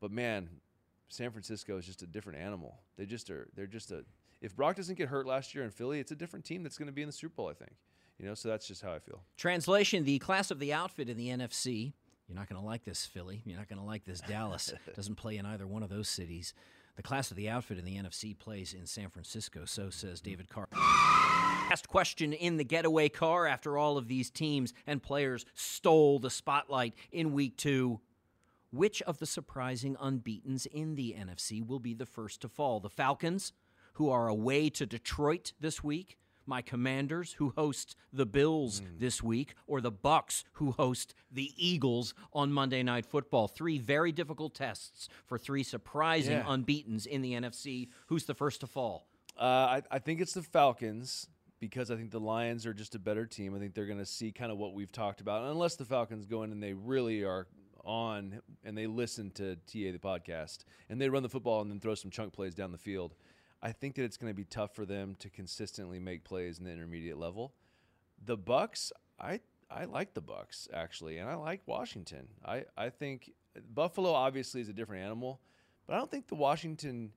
but 0.00 0.10
man, 0.10 0.48
San 1.08 1.30
Francisco 1.30 1.76
is 1.76 1.84
just 1.84 2.00
a 2.00 2.06
different 2.06 2.38
animal. 2.38 2.80
They 2.96 3.04
just 3.04 3.30
are. 3.30 3.48
They're 3.54 3.66
just 3.66 3.90
a. 3.90 4.04
If 4.40 4.56
Brock 4.56 4.76
doesn't 4.76 4.96
get 4.96 5.08
hurt 5.08 5.26
last 5.26 5.54
year 5.54 5.62
in 5.62 5.70
Philly, 5.70 6.00
it's 6.00 6.10
a 6.10 6.16
different 6.16 6.46
team 6.46 6.62
that's 6.62 6.78
going 6.78 6.86
to 6.86 6.92
be 6.92 7.02
in 7.02 7.06
the 7.06 7.12
Super 7.12 7.34
Bowl. 7.34 7.48
I 7.48 7.52
think. 7.52 7.72
You 8.18 8.26
know, 8.26 8.34
so 8.34 8.48
that's 8.48 8.66
just 8.66 8.80
how 8.80 8.92
I 8.92 8.98
feel. 8.98 9.20
Translation: 9.36 10.04
The 10.04 10.18
class 10.20 10.50
of 10.50 10.58
the 10.58 10.72
outfit 10.72 11.10
in 11.10 11.18
the 11.18 11.28
NFC. 11.28 11.92
You're 12.28 12.38
not 12.38 12.48
going 12.48 12.60
to 12.60 12.66
like 12.66 12.84
this, 12.84 13.04
Philly. 13.04 13.42
You're 13.44 13.58
not 13.58 13.68
going 13.68 13.80
to 13.80 13.84
like 13.84 14.06
this, 14.06 14.22
Dallas. 14.22 14.72
Doesn't 14.96 15.16
play 15.16 15.36
in 15.36 15.44
either 15.44 15.66
one 15.66 15.82
of 15.82 15.90
those 15.90 16.08
cities. 16.08 16.54
The 16.96 17.02
class 17.02 17.30
of 17.30 17.36
the 17.36 17.48
outfit 17.48 17.78
in 17.78 17.84
the 17.84 17.96
NFC 17.96 18.38
plays 18.38 18.74
in 18.74 18.86
San 18.86 19.08
Francisco, 19.08 19.64
so 19.64 19.88
says 19.88 20.20
David 20.20 20.48
Carr. 20.48 20.68
Last 21.70 21.88
question 21.88 22.34
in 22.34 22.58
the 22.58 22.64
getaway 22.64 23.08
car 23.08 23.46
after 23.46 23.78
all 23.78 23.96
of 23.96 24.08
these 24.08 24.30
teams 24.30 24.74
and 24.86 25.02
players 25.02 25.46
stole 25.54 26.18
the 26.18 26.28
spotlight 26.28 26.94
in 27.10 27.32
week 27.32 27.56
two. 27.56 28.00
Which 28.70 29.00
of 29.02 29.18
the 29.18 29.26
surprising 29.26 29.96
unbeatens 29.98 30.66
in 30.66 30.94
the 30.94 31.14
NFC 31.18 31.66
will 31.66 31.78
be 31.78 31.94
the 31.94 32.06
first 32.06 32.42
to 32.42 32.48
fall? 32.48 32.80
The 32.80 32.90
Falcons, 32.90 33.52
who 33.94 34.10
are 34.10 34.28
away 34.28 34.68
to 34.70 34.86
Detroit 34.86 35.52
this 35.60 35.82
week, 35.82 36.18
my 36.46 36.62
Commanders 36.62 37.34
who 37.34 37.52
host 37.56 37.96
the 38.12 38.26
Bills 38.26 38.80
mm. 38.80 38.98
this 38.98 39.22
week 39.22 39.54
or 39.66 39.80
the 39.80 39.90
Bucks 39.90 40.44
who 40.54 40.72
host 40.72 41.14
the 41.30 41.52
Eagles 41.56 42.14
on 42.32 42.52
Monday 42.52 42.82
Night 42.82 43.06
Football. 43.06 43.48
Three 43.48 43.78
very 43.78 44.12
difficult 44.12 44.54
tests 44.54 45.08
for 45.26 45.38
three 45.38 45.62
surprising 45.62 46.38
yeah. 46.38 46.44
unbeatens 46.46 47.06
in 47.06 47.22
the 47.22 47.32
NFC. 47.32 47.88
Who's 48.06 48.24
the 48.24 48.34
first 48.34 48.60
to 48.60 48.66
fall? 48.66 49.06
Uh, 49.38 49.44
I, 49.44 49.82
I 49.90 49.98
think 49.98 50.20
it's 50.20 50.34
the 50.34 50.42
Falcons 50.42 51.28
because 51.58 51.90
I 51.90 51.96
think 51.96 52.10
the 52.10 52.20
Lions 52.20 52.66
are 52.66 52.74
just 52.74 52.94
a 52.94 52.98
better 52.98 53.24
team. 53.24 53.54
I 53.54 53.58
think 53.58 53.74
they're 53.74 53.86
going 53.86 53.98
to 53.98 54.04
see 54.06 54.32
kind 54.32 54.50
of 54.50 54.58
what 54.58 54.74
we've 54.74 54.90
talked 54.90 55.20
about. 55.20 55.44
unless 55.44 55.76
the 55.76 55.84
Falcons 55.84 56.26
go 56.26 56.42
in 56.42 56.50
and 56.50 56.62
they 56.62 56.72
really 56.72 57.22
are 57.22 57.46
on 57.84 58.40
and 58.64 58.76
they 58.76 58.86
listen 58.86 59.30
to 59.30 59.56
TA 59.56 59.92
the 59.92 59.98
podcast 59.98 60.64
and 60.88 61.00
they 61.00 61.08
run 61.08 61.22
the 61.22 61.28
football 61.28 61.60
and 61.60 61.70
then 61.70 61.80
throw 61.80 61.94
some 61.94 62.10
chunk 62.10 62.32
plays 62.32 62.54
down 62.54 62.72
the 62.72 62.78
field. 62.78 63.14
I 63.62 63.72
think 63.72 63.94
that 63.94 64.04
it's 64.04 64.16
going 64.16 64.30
to 64.30 64.36
be 64.36 64.44
tough 64.44 64.74
for 64.74 64.84
them 64.84 65.14
to 65.20 65.30
consistently 65.30 65.98
make 65.98 66.24
plays 66.24 66.58
in 66.58 66.64
the 66.64 66.72
intermediate 66.72 67.18
level. 67.18 67.54
The 68.24 68.36
Bucks, 68.36 68.92
I 69.20 69.40
I 69.70 69.84
like 69.84 70.14
the 70.14 70.20
Bucks 70.20 70.68
actually, 70.72 71.18
and 71.18 71.30
I 71.30 71.34
like 71.34 71.62
Washington. 71.66 72.28
I 72.44 72.64
I 72.76 72.90
think 72.90 73.32
Buffalo 73.74 74.12
obviously 74.12 74.60
is 74.60 74.68
a 74.68 74.72
different 74.72 75.04
animal, 75.04 75.40
but 75.86 75.94
I 75.94 75.98
don't 75.98 76.10
think 76.10 76.26
the 76.26 76.34
Washington 76.34 77.12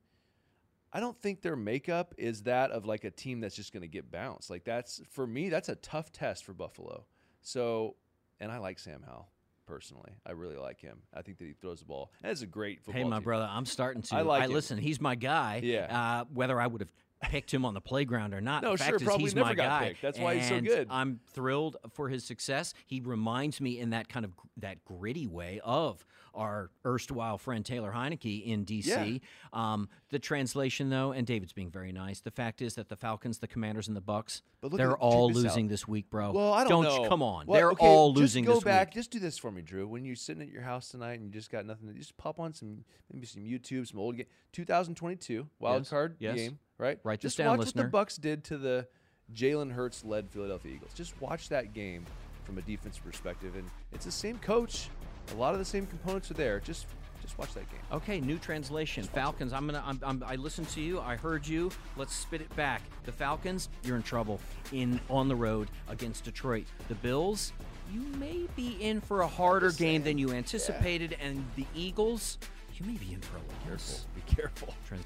I 0.94 1.02
don't 1.02 1.20
think 1.20 1.42
their 1.42 1.58
makeup 1.58 2.16
is 2.18 2.44
that 2.44 2.72
of 2.72 2.86
like 2.86 3.04
a 3.04 3.12
team 3.12 3.42
that's 3.42 3.56
just 3.56 3.74
going 3.74 3.82
to 3.82 3.88
get 3.88 4.12
bounced. 4.12 4.50
Like 4.50 4.64
that's 4.64 5.02
for 5.10 5.28
me 5.28 5.50
that's 5.50 5.70
a 5.70 5.76
tough 5.76 6.12
test 6.12 6.46
for 6.46 6.54
Buffalo. 6.54 7.06
So, 7.42 7.96
and 8.40 8.52
I 8.52 8.60
like 8.60 8.80
Sam 8.80 9.04
Howell 9.06 9.30
personally. 9.66 10.12
I 10.26 10.32
really 10.32 10.56
like 10.58 10.80
him. 10.82 11.00
I 11.14 11.22
think 11.22 11.38
that 11.40 11.46
he 11.46 11.54
throws 11.54 11.80
the 11.80 11.86
ball. 11.86 12.12
And 12.24 12.32
it's 12.32 12.42
a 12.42 12.46
great 12.48 12.84
football 12.84 13.04
Hey, 13.04 13.08
my 13.10 13.18
team. 13.18 13.24
brother, 13.24 13.50
I'm 13.52 13.66
starting 13.66 14.02
to. 14.04 14.16
I 14.16 14.22
like 14.22 14.44
I 14.44 14.46
him. 14.46 14.52
listen. 14.54 14.78
He's 14.78 15.00
my 15.02 15.16
guy. 15.16 15.62
Yeah. 15.64 16.20
Uh, 16.22 16.26
whether 16.34 16.60
I 16.60 16.68
would 16.68 16.82
have 16.82 16.90
picked 17.30 17.54
him 17.54 17.66
on 17.66 17.74
the 17.74 17.82
playground 17.82 18.34
or 18.34 18.42
not. 18.42 18.64
No, 18.64 18.72
the 18.72 18.78
sure, 18.78 18.86
fact 18.86 18.96
is 19.02 19.04
probably 19.04 19.24
he's 19.24 19.36
never 19.36 19.50
my 19.50 19.56
got 19.56 19.82
guy. 19.82 19.88
picked. 19.90 20.02
That's 20.02 20.20
why 20.20 20.36
he's 20.36 20.48
so 20.48 20.62
good. 20.62 20.88
I'm 20.90 21.20
thrilled 21.34 21.78
for 21.94 22.10
his 22.10 22.24
success. 22.24 22.74
He 22.88 23.00
reminds 23.02 23.60
me 23.62 23.80
in 23.80 23.92
that 23.92 24.10
kind 24.10 24.26
of 24.26 24.32
that 24.58 24.84
gritty 24.86 25.28
way 25.28 25.60
of 25.64 26.06
our 26.34 26.70
erstwhile 26.86 27.38
friend 27.38 27.66
Taylor 27.66 27.94
Heinicke 27.96 28.46
in 28.46 28.66
DC. 28.66 29.22
Um, 29.54 29.88
the 30.10 30.20
translation, 30.20 30.90
though, 30.90 31.14
and 31.14 31.26
David's 31.26 31.54
being 31.54 31.72
very 31.72 31.94
nice. 31.94 32.20
The 32.20 32.32
fact 32.32 32.62
is 32.62 32.76
that 32.76 32.90
the 32.90 32.98
Falcons, 32.98 33.38
the 33.38 33.48
Commanders, 33.48 33.88
and 33.88 33.96
the 33.96 34.02
Bucks, 34.02 34.42
But 34.60 34.72
look 34.72 34.78
they're 34.78 34.92
at- 34.92 34.98
all 35.00 35.30
this 35.30 35.38
out. 35.38 35.44
losing 35.44 35.68
this 35.70 35.88
week, 35.88 36.10
bro. 36.10 36.34
Well, 36.34 36.52
I 36.52 36.66
don't, 36.68 36.84
you- 36.84 36.90
know. 37.04 37.08
Come 37.10 37.24
on, 37.24 37.46
Well, 37.48 37.58
they're 37.58 37.72
okay, 37.72 37.86
all 37.86 38.12
just 38.12 38.20
losing 38.20 38.44
go 38.44 38.56
this 38.56 38.66
back. 38.66 38.88
week. 38.90 38.96
Just 38.96 39.12
do 39.12 39.20
this 39.20 39.38
for 39.38 39.50
me, 39.50 39.62
Drew. 39.62 39.88
When 39.88 40.04
you're 40.04 40.18
sitting 40.18 40.42
at 40.44 40.50
your 40.50 40.64
house 40.64 40.90
tonight 40.90 41.14
and 41.20 41.24
you 41.24 41.32
just 41.32 41.50
got 41.50 41.66
nothing, 41.66 41.88
to 41.88 41.94
just 41.94 42.18
pop 42.18 42.38
on 42.38 42.54
some 42.54 42.84
maybe 43.14 43.26
some 43.26 43.44
YouTube, 43.44 43.88
some 43.88 44.00
old 44.02 44.18
game. 44.18 44.26
2022 44.52 45.48
wild 45.60 45.84
Yes, 45.84 45.90
card 45.90 46.16
yes. 46.20 46.36
game, 46.36 46.60
right? 46.78 47.00
Write 47.04 47.22
this 47.22 47.32
just 47.32 47.38
down, 47.38 47.58
watch 47.58 47.60
listener. 47.66 47.84
what 47.84 47.88
the 47.88 47.92
Bucks 47.92 48.18
did 48.18 48.44
to 48.46 48.58
the 48.58 48.88
Jalen 49.34 49.72
Hurts 49.72 50.04
led 50.06 50.30
Philadelphia 50.30 50.74
Eagles. 50.76 50.92
Just 50.94 51.20
watch 51.22 51.50
that 51.50 51.74
game 51.74 52.06
from 52.44 52.58
a 52.58 52.62
defense 52.62 52.98
perspective, 52.98 53.56
and 53.56 53.70
it's 53.92 54.06
the 54.06 54.12
same 54.12 54.38
coach. 54.40 54.90
A 55.32 55.36
lot 55.36 55.54
of 55.54 55.60
the 55.60 55.66
same 55.66 55.88
components 55.88 56.30
are 56.30 56.36
there. 56.36 56.60
Just 56.60 56.86
Just 57.22 57.38
watch 57.40 57.54
that 57.56 57.68
game. 57.72 57.80
Okay, 57.92 58.20
new 58.22 58.38
translation. 58.38 59.04
Falcons. 59.04 59.52
I'm 59.52 59.66
gonna. 59.66 59.84
I'm, 59.84 60.00
I'm, 60.04 60.24
I 60.28 60.36
listened 60.36 60.70
to 60.70 60.82
you. 60.82 61.00
I 61.00 61.16
heard 61.16 61.48
you. 61.48 61.72
Let's 61.98 62.14
spit 62.14 62.42
it 62.42 62.56
back. 62.56 62.84
The 63.06 63.12
Falcons. 63.12 63.70
You're 63.84 63.96
in 63.96 64.04
trouble 64.04 64.40
in 64.72 65.00
on 65.10 65.28
the 65.28 65.36
road 65.36 65.70
against 65.90 66.24
Detroit. 66.24 66.66
The 66.88 66.96
Bills. 66.96 67.52
You 67.92 68.02
may 68.20 68.48
be 68.56 68.78
in 68.80 69.02
for 69.02 69.22
a 69.22 69.28
harder 69.28 69.72
game 69.72 70.04
than 70.04 70.20
you 70.20 70.32
anticipated, 70.32 71.18
and 71.20 71.44
the 71.56 71.66
Eagles. 71.76 72.38
You 72.76 72.86
may 72.86 72.98
be 72.98 73.14
in 73.14 73.22
for 73.22 73.38
a 73.38 73.72
loss. 73.72 74.06
Be 74.14 74.22
careful. 74.36 74.74
Trans- 74.88 75.06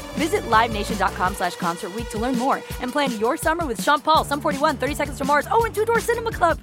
Visit 0.13 0.43
LiveNation.com 0.43 1.35
slash 1.35 1.55
Concert 1.55 1.93
Week 1.95 2.09
to 2.09 2.19
learn 2.19 2.37
more 2.37 2.61
and 2.79 2.91
plan 2.91 3.17
your 3.19 3.37
summer 3.37 3.65
with 3.65 3.81
Sean 3.81 4.01
Paul, 4.01 4.23
Sum 4.23 4.41
41, 4.41 4.77
30 4.77 4.95
Seconds 4.95 5.17
to 5.17 5.25
Mars, 5.25 5.47
oh, 5.51 5.65
and 5.65 5.73
Two 5.73 5.85
Door 5.85 5.99
Cinema 6.01 6.31
Club. 6.31 6.59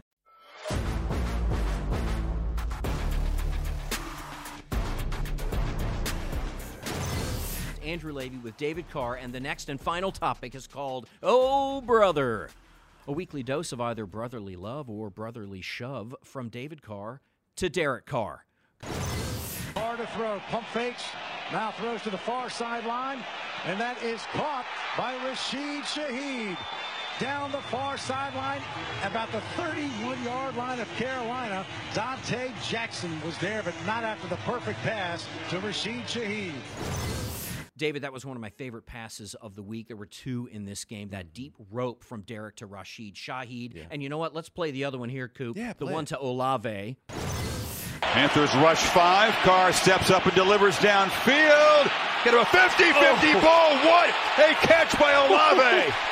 Andrew 7.89 8.13
Levy 8.13 8.37
with 8.37 8.57
David 8.59 8.85
Carr, 8.91 9.15
and 9.17 9.33
the 9.33 9.41
next 9.41 9.71
and 9.71 9.81
final 9.81 10.13
topic 10.13 10.55
is 10.55 10.67
called 10.67 11.09
Oh 11.23 11.81
Brother. 11.81 12.51
A 13.07 13.13
weekly 13.13 13.43
dose 13.43 13.73
of 13.73 13.81
either 13.81 14.05
brotherly 14.05 14.57
love 14.57 14.91
or 14.91 15.09
brotherly 15.09 15.63
shove 15.63 16.15
from 16.23 16.51
David 16.51 16.83
Carr 16.83 17.23
to 17.57 17.71
Derek 17.71 18.05
Carr. 18.05 18.45
Far 18.83 19.97
to 19.97 20.07
throw. 20.09 20.39
Pump 20.51 20.67
fakes. 20.75 21.05
Now 21.53 21.73
throws 21.73 22.03
to 22.03 22.11
the 22.11 22.19
far 22.19 22.51
sideline. 22.51 23.25
And 23.65 23.81
that 23.81 24.03
is 24.03 24.23
caught 24.33 24.67
by 24.97 25.15
Rashid 25.27 25.83
Shaheed. 25.85 26.57
Down 27.19 27.51
the 27.51 27.61
far 27.63 27.99
sideline, 27.99 28.63
about 29.03 29.33
the 29.33 29.41
31 29.57 30.23
yard 30.23 30.57
line 30.57 30.79
of 30.79 30.89
Carolina. 30.95 31.67
Donte 31.93 32.53
Jackson 32.69 33.21
was 33.23 33.37
there, 33.39 33.63
but 33.65 33.75
not 33.85 34.05
after 34.05 34.29
the 34.29 34.37
perfect 34.37 34.79
pass 34.81 35.27
to 35.51 35.59
Rashid 35.59 36.05
Shaheed. 36.05 36.53
David, 37.77 38.03
that 38.03 38.13
was 38.13 38.25
one 38.25 38.37
of 38.37 38.41
my 38.41 38.51
favorite 38.51 38.87
passes 38.87 39.35
of 39.35 39.57
the 39.57 39.63
week. 39.63 39.89
There 39.89 39.97
were 39.97 40.07
two 40.07 40.49
in 40.53 40.65
this 40.65 40.85
game. 40.85 41.11
That 41.11 41.33
deep 41.33 41.55
rope 41.71 42.05
from 42.05 42.23
Derek 42.23 42.57
to 42.57 42.67
Rashid 42.67 43.15
Shaheed. 43.15 43.87
And 43.91 44.03
you 44.03 44.09
know 44.09 44.19
what? 44.19 44.35
Let's 44.35 44.49
play 44.49 44.71
the 44.71 44.85
other 44.85 44.99
one 44.99 45.09
here, 45.09 45.29
Coop. 45.29 45.57
Yeah, 45.57 45.73
the 45.77 45.87
one 45.87 46.05
it. 46.05 46.09
to 46.09 46.21
Olave. 46.21 46.97
Panthers 48.13 48.55
rush 48.57 48.83
five. 48.83 49.33
Carr 49.43 49.73
steps 49.73 50.11
up 50.11 50.25
and 50.27 50.35
delivers 50.35 50.77
downfield. 50.77 51.91
Get 52.25 52.35
him 52.35 52.41
a 52.41 52.45
50 52.47 52.85
50 52.85 53.33
ball. 53.35 53.77
What 53.85 54.09
a 54.39 54.55
catch 54.67 54.99
by 54.99 55.13
Olave. 55.13 55.93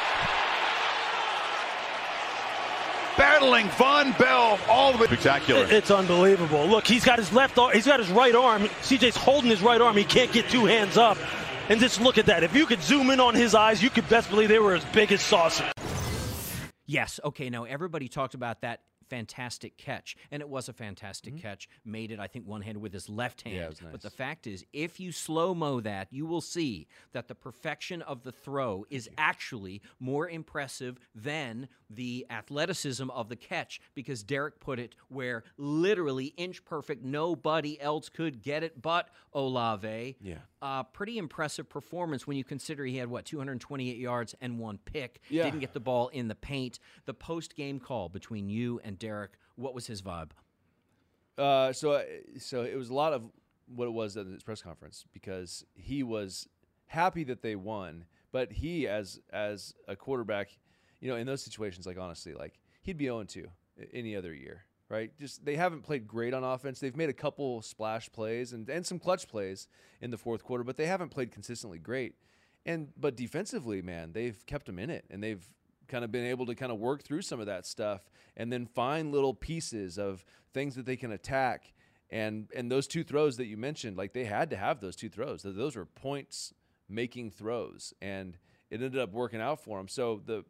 Battling 3.17 3.67
Vonn 3.69 4.17
Bell 4.19 4.59
all 4.69 4.93
the 4.93 4.99
way. 4.99 5.07
Spectacular. 5.07 5.67
It's 5.71 5.91
unbelievable. 5.91 6.67
Look, 6.67 6.87
he's 6.87 7.05
got 7.05 7.19
his 7.19 7.33
left 7.33 7.59
arm, 7.59 7.73
he's 7.73 7.87
got 7.87 7.99
his 7.99 8.11
right 8.11 8.35
arm. 8.35 8.65
CJ's 8.83 9.17
holding 9.17 9.49
his 9.51 9.63
right 9.63 9.81
arm. 9.81 9.97
He 9.97 10.05
can't 10.05 10.31
get 10.33 10.51
two 10.51 10.67
hands 10.67 10.99
up. 10.99 11.17
And 11.69 11.81
just 11.81 12.01
look 12.01 12.19
at 12.19 12.27
that. 12.27 12.45
If 12.45 12.55
you 12.55 12.67
could 12.67 12.83
zoom 12.83 13.11
in 13.11 13.19
on 13.19 13.35
his 13.35 13.55
eyes, 13.55 13.83
you 13.83 13.91
could 13.91 14.09
best 14.09 14.29
believe 14.31 14.51
they 14.51 14.59
were 14.59 14.75
as 14.75 14.85
big 14.87 15.11
as 15.13 15.23
saucers. 15.23 15.67
Yes. 16.85 17.19
Okay. 17.25 17.49
Now 17.51 17.65
everybody 17.65 18.09
talked 18.09 18.35
about 18.35 18.61
that 18.61 18.81
fantastic 19.09 19.77
catch, 19.77 20.17
and 20.31 20.41
it 20.41 20.49
was 20.49 20.69
a 20.69 20.73
fantastic 20.73 21.37
catch. 21.37 21.69
Made 21.85 22.11
it, 22.11 22.19
I 22.19 22.27
think, 22.27 22.47
one 22.47 22.63
handed 22.63 22.81
with 22.81 22.93
his 22.93 23.09
left 23.09 23.43
hand. 23.43 23.57
it 23.57 23.69
was 23.69 23.81
But 23.93 24.03
the 24.03 24.11
fact 24.11 24.47
is, 24.47 24.65
if 24.73 25.01
you 25.01 25.13
slow 25.13 25.55
mo 25.55 25.81
that, 25.81 26.09
you 26.11 26.27
will 26.27 26.41
see 26.41 26.87
that 27.13 27.29
the 27.29 27.35
perfection 27.35 28.03
of 28.03 28.23
the 28.23 28.33
throw 28.33 28.85
is 28.91 29.09
actually 29.19 29.83
more 30.01 30.29
impressive 30.29 30.99
than 31.15 31.69
the 31.89 32.27
athleticism 32.31 33.09
of 33.11 33.29
the 33.29 33.37
catch 33.37 33.81
because 33.95 34.23
Derek 34.23 34.59
put 34.61 34.79
it 34.79 34.95
where 35.09 35.45
literally 35.57 36.27
inch 36.37 36.65
perfect, 36.65 37.05
nobody 37.05 37.81
else 37.81 38.09
could 38.09 38.43
get 38.43 38.63
it 38.63 38.83
but 38.83 39.09
Olave. 39.33 40.17
Yeah. 40.21 40.37
Uh, 40.67 40.83
pretty 40.83 41.17
impressive 41.17 41.69
performance 41.69 42.27
when 42.27 42.37
you 42.37 42.43
consider 42.43 42.85
he 42.85 42.97
had 42.97 43.07
what 43.07 43.25
228 43.25 43.97
yards 43.97 44.35
and 44.41 44.59
one 44.59 44.79
pick. 44.85 45.21
Yeah. 45.29 45.45
Didn't 45.45 45.61
get 45.61 45.73
the 45.73 45.79
ball 45.79 46.09
in 46.09 46.27
the 46.27 46.35
paint. 46.35 46.81
The 47.05 47.15
post 47.15 47.55
game 47.55 47.79
call 47.79 48.09
between 48.09 48.49
you 48.49 48.81
and 48.83 48.99
Derek. 48.99 49.35
What 49.55 49.75
was 49.75 49.87
his 49.87 50.03
vibe? 50.03 50.31
Uh, 51.39 51.73
so, 51.73 51.93
uh, 51.93 52.03
so 52.41 52.63
it 52.63 52.75
was 52.75 52.91
a 52.91 52.95
lot 52.95 53.13
of 53.13 53.31
what 53.73 53.87
it 53.87 53.93
was 53.93 54.17
at 54.17 54.27
his 54.27 54.43
press 54.43 54.61
conference 54.61 55.05
because 55.13 55.65
he 55.77 56.03
was 56.03 56.49
happy 56.87 57.23
that 57.23 57.43
they 57.43 57.55
won, 57.55 58.05
but 58.33 58.51
he, 58.51 58.89
as 58.89 59.21
as 59.31 59.73
a 59.87 59.95
quarterback, 59.95 60.49
you 60.99 61.09
know, 61.09 61.15
in 61.15 61.29
those 61.29 61.45
situations, 61.45 61.87
like 61.87 61.97
honestly, 61.97 62.35
like 62.35 62.59
he'd 62.83 62.99
be 62.99 63.05
0 63.05 63.23
2 63.23 63.47
any 63.95 64.17
other 64.17 64.35
year, 64.35 64.65
right? 64.89 65.11
Just 65.19 65.45
they 65.45 65.57
haven't 65.57 65.83
played 65.83 66.07
great 66.07 66.35
on 66.35 66.45
offense. 66.45 66.81
They've 66.81 66.97
made 66.97 67.09
a 67.09 67.15
couple 67.15 67.63
splash 67.63 68.11
plays 68.11 68.53
and 68.53 68.69
and 68.69 68.87
some 68.87 68.99
clutch 68.99 69.29
plays 69.29 69.69
in 70.01 70.11
the 70.11 70.19
fourth 70.19 70.45
quarter, 70.45 70.65
but 70.65 70.77
they 70.77 70.87
haven't 70.87 71.11
played 71.11 71.33
consistently 71.33 71.79
great. 71.79 72.15
And 72.65 72.89
but 72.97 73.17
defensively, 73.17 73.83
man, 73.83 74.13
they've 74.13 74.45
kept 74.47 74.67
them 74.67 74.79
in 74.79 74.91
it, 74.91 75.05
and 75.11 75.23
they've 75.23 75.45
kind 75.89 76.05
of 76.05 76.11
been 76.11 76.27
able 76.27 76.47
to 76.47 76.55
kind 76.55 76.73
of 76.73 76.79
work 76.79 77.03
through 77.03 77.23
some 77.23 77.41
of 77.41 77.47
that 77.47 77.65
stuff 77.67 78.03
and 78.37 78.53
then 78.53 78.67
find 78.67 79.13
little 79.13 79.35
pieces 79.35 79.99
of 79.99 80.25
things 80.53 80.75
that 80.75 80.87
they 80.87 80.97
can 80.97 81.13
attack 81.13 81.73
and 82.11 82.49
and 82.55 82.71
those 82.71 82.87
two 82.87 83.03
throws 83.03 83.37
that 83.37 83.47
you 83.47 83.57
mentioned 83.57 83.97
like 83.97 84.13
they 84.13 84.25
had 84.25 84.51
to 84.51 84.57
have 84.57 84.81
those 84.81 84.97
two 84.97 85.09
throws 85.09 85.43
those 85.43 85.77
were 85.77 85.87
points 85.87 86.55
making 86.89 87.31
throws 87.31 87.93
and 88.01 88.37
it 88.71 88.83
ended 88.83 88.99
up 88.99 89.13
working 89.13 89.41
out 89.41 89.63
for 89.63 89.79
them 89.79 89.89
so 89.89 90.21
the 90.25 90.45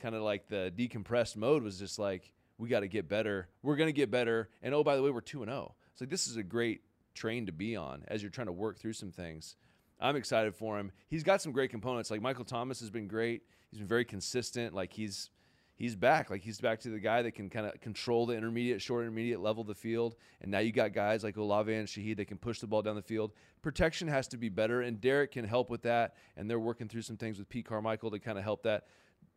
kind 0.00 0.14
of 0.14 0.22
like 0.22 0.48
the 0.48 0.72
decompressed 0.76 1.36
mode 1.36 1.62
was 1.62 1.78
just 1.78 1.98
like 1.98 2.32
we 2.58 2.68
got 2.68 2.80
to 2.80 2.88
get 2.88 3.08
better 3.08 3.48
we're 3.62 3.76
going 3.76 3.88
to 3.88 3.92
get 3.92 4.10
better 4.10 4.48
and 4.62 4.74
oh 4.74 4.84
by 4.84 4.96
the 4.96 5.02
way 5.02 5.10
we're 5.10 5.20
2 5.20 5.42
and 5.42 5.50
0 5.50 5.74
it's 5.92 6.00
like 6.00 6.10
this 6.10 6.26
is 6.26 6.36
a 6.36 6.42
great 6.42 6.82
train 7.14 7.46
to 7.46 7.52
be 7.52 7.76
on 7.76 8.04
as 8.08 8.22
you're 8.22 8.30
trying 8.30 8.46
to 8.46 8.52
work 8.52 8.78
through 8.78 8.92
some 8.92 9.10
things 9.10 9.56
I'm 10.00 10.16
excited 10.16 10.54
for 10.54 10.78
him. 10.78 10.92
He's 11.08 11.22
got 11.22 11.42
some 11.42 11.52
great 11.52 11.70
components. 11.70 12.10
Like 12.10 12.22
Michael 12.22 12.44
Thomas 12.44 12.80
has 12.80 12.90
been 12.90 13.08
great. 13.08 13.42
He's 13.70 13.78
been 13.78 13.88
very 13.88 14.04
consistent. 14.04 14.74
Like 14.74 14.92
he's 14.92 15.30
he's 15.76 15.96
back. 15.96 16.30
Like 16.30 16.42
he's 16.42 16.60
back 16.60 16.80
to 16.80 16.90
the 16.90 17.00
guy 17.00 17.22
that 17.22 17.32
can 17.32 17.50
kind 17.50 17.66
of 17.66 17.80
control 17.80 18.26
the 18.26 18.36
intermediate, 18.36 18.80
short 18.80 19.02
intermediate 19.02 19.40
level 19.40 19.62
of 19.62 19.66
the 19.66 19.74
field. 19.74 20.14
And 20.40 20.50
now 20.50 20.60
you 20.60 20.72
got 20.72 20.92
guys 20.92 21.24
like 21.24 21.36
Olave 21.36 21.72
and 21.72 21.88
Shaheed 21.88 22.16
that 22.18 22.28
can 22.28 22.38
push 22.38 22.60
the 22.60 22.66
ball 22.66 22.82
down 22.82 22.94
the 22.94 23.02
field. 23.02 23.32
Protection 23.60 24.06
has 24.08 24.28
to 24.28 24.36
be 24.36 24.48
better, 24.48 24.82
and 24.82 25.00
Derek 25.00 25.32
can 25.32 25.44
help 25.44 25.68
with 25.68 25.82
that. 25.82 26.14
And 26.36 26.48
they're 26.48 26.60
working 26.60 26.88
through 26.88 27.02
some 27.02 27.16
things 27.16 27.38
with 27.38 27.48
Pete 27.48 27.66
Carmichael 27.66 28.10
to 28.12 28.18
kind 28.18 28.38
of 28.38 28.44
help 28.44 28.62
that. 28.62 28.84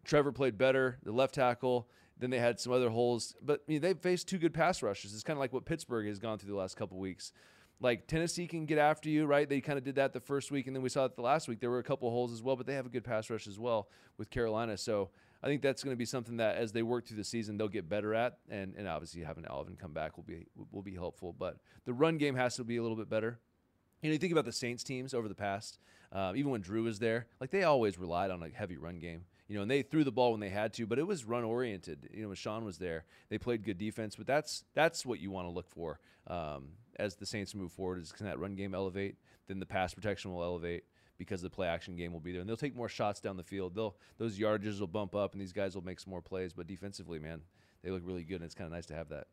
Trevor 0.03 0.31
played 0.31 0.57
better. 0.57 0.97
The 1.03 1.11
left 1.11 1.35
tackle 1.35 1.87
then 2.21 2.29
they 2.29 2.39
had 2.39 2.59
some 2.59 2.71
other 2.71 2.91
holes, 2.91 3.35
but 3.41 3.61
I 3.67 3.71
mean, 3.71 3.81
they've 3.81 3.97
faced 3.97 4.29
two 4.29 4.37
good 4.37 4.53
pass 4.53 4.83
rushes. 4.83 5.13
It's 5.13 5.23
kind 5.23 5.35
of 5.35 5.39
like 5.39 5.51
what 5.51 5.65
Pittsburgh 5.65 6.07
has 6.07 6.19
gone 6.19 6.37
through 6.37 6.51
the 6.51 6.57
last 6.57 6.77
couple 6.77 6.99
weeks. 6.99 7.33
Like 7.79 8.05
Tennessee 8.05 8.45
can 8.45 8.67
get 8.67 8.77
after 8.77 9.09
you, 9.09 9.25
right? 9.25 9.49
They 9.49 9.59
kind 9.59 9.79
of 9.79 9.83
did 9.83 9.95
that 9.95 10.13
the 10.13 10.19
first 10.19 10.51
week, 10.51 10.67
and 10.67 10.75
then 10.75 10.83
we 10.83 10.89
saw 10.89 11.05
it 11.05 11.15
the 11.15 11.23
last 11.23 11.47
week. 11.47 11.59
There 11.59 11.71
were 11.71 11.79
a 11.79 11.83
couple 11.83 12.11
holes 12.11 12.31
as 12.31 12.43
well, 12.43 12.55
but 12.55 12.67
they 12.67 12.75
have 12.75 12.85
a 12.85 12.89
good 12.89 13.03
pass 13.03 13.27
rush 13.31 13.47
as 13.47 13.57
well 13.57 13.89
with 14.19 14.29
Carolina. 14.29 14.77
So 14.77 15.09
I 15.41 15.47
think 15.47 15.63
that's 15.63 15.83
going 15.83 15.95
to 15.95 15.97
be 15.97 16.05
something 16.05 16.37
that 16.37 16.57
as 16.57 16.71
they 16.71 16.83
work 16.83 17.07
through 17.07 17.17
the 17.17 17.23
season, 17.23 17.57
they'll 17.57 17.67
get 17.67 17.89
better 17.89 18.13
at. 18.13 18.37
And 18.51 18.75
and 18.77 18.87
obviously 18.87 19.23
having 19.23 19.45
Alvin 19.45 19.75
come 19.75 19.91
back 19.91 20.15
will 20.15 20.23
be 20.23 20.45
will 20.71 20.83
be 20.83 20.93
helpful. 20.93 21.33
But 21.33 21.57
the 21.85 21.93
run 21.93 22.19
game 22.19 22.35
has 22.35 22.55
to 22.57 22.63
be 22.63 22.77
a 22.77 22.83
little 22.83 22.97
bit 22.97 23.09
better. 23.09 23.39
You 24.03 24.09
know, 24.09 24.13
you 24.13 24.19
think 24.19 24.31
about 24.31 24.45
the 24.45 24.51
Saints 24.51 24.83
teams 24.83 25.15
over 25.15 25.27
the 25.27 25.35
past, 25.35 25.79
uh, 26.11 26.33
even 26.35 26.51
when 26.51 26.61
Drew 26.61 26.83
was 26.83 26.99
there, 26.99 27.25
like 27.39 27.49
they 27.49 27.63
always 27.63 27.97
relied 27.97 28.29
on 28.29 28.43
a 28.43 28.49
heavy 28.49 28.77
run 28.77 28.99
game 28.99 29.25
you 29.51 29.57
know, 29.57 29.63
and 29.63 29.69
they 29.69 29.81
threw 29.81 30.05
the 30.05 30.13
ball 30.13 30.31
when 30.31 30.39
they 30.39 30.47
had 30.47 30.71
to, 30.75 30.87
but 30.87 30.97
it 30.97 31.05
was 31.05 31.25
run 31.25 31.43
oriented. 31.43 32.07
You 32.13 32.25
know, 32.25 32.33
Sean 32.33 32.63
was 32.63 32.77
there, 32.77 33.03
they 33.27 33.37
played 33.37 33.65
good 33.65 33.77
defense, 33.77 34.15
but 34.15 34.25
that's 34.25 34.63
that's 34.73 35.05
what 35.05 35.19
you 35.19 35.29
want 35.29 35.45
to 35.45 35.51
look 35.51 35.69
for 35.69 35.99
um, 36.27 36.69
as 36.95 37.17
the 37.17 37.25
Saints 37.25 37.53
move 37.53 37.73
forward. 37.73 38.01
Is 38.01 38.13
can 38.13 38.27
that 38.27 38.39
run 38.39 38.55
game 38.55 38.73
elevate? 38.73 39.17
Then 39.47 39.59
the 39.59 39.65
pass 39.65 39.93
protection 39.93 40.33
will 40.33 40.41
elevate 40.41 40.85
because 41.17 41.41
the 41.41 41.49
play 41.49 41.67
action 41.67 41.97
game 41.97 42.13
will 42.13 42.21
be 42.21 42.31
there, 42.31 42.39
and 42.39 42.49
they'll 42.49 42.55
take 42.55 42.77
more 42.77 42.87
shots 42.87 43.19
down 43.19 43.35
the 43.35 43.43
field. 43.43 43.75
They'll 43.75 43.97
those 44.17 44.39
yardages 44.39 44.79
will 44.79 44.87
bump 44.87 45.15
up, 45.15 45.33
and 45.33 45.41
these 45.41 45.51
guys 45.51 45.75
will 45.75 45.83
make 45.83 45.99
some 45.99 46.11
more 46.11 46.21
plays. 46.21 46.53
But 46.53 46.65
defensively, 46.65 47.19
man, 47.19 47.41
they 47.83 47.91
look 47.91 48.03
really 48.05 48.23
good, 48.23 48.35
and 48.35 48.45
it's 48.45 48.55
kind 48.55 48.67
of 48.67 48.71
nice 48.71 48.85
to 48.85 48.95
have 48.95 49.09
that. 49.09 49.27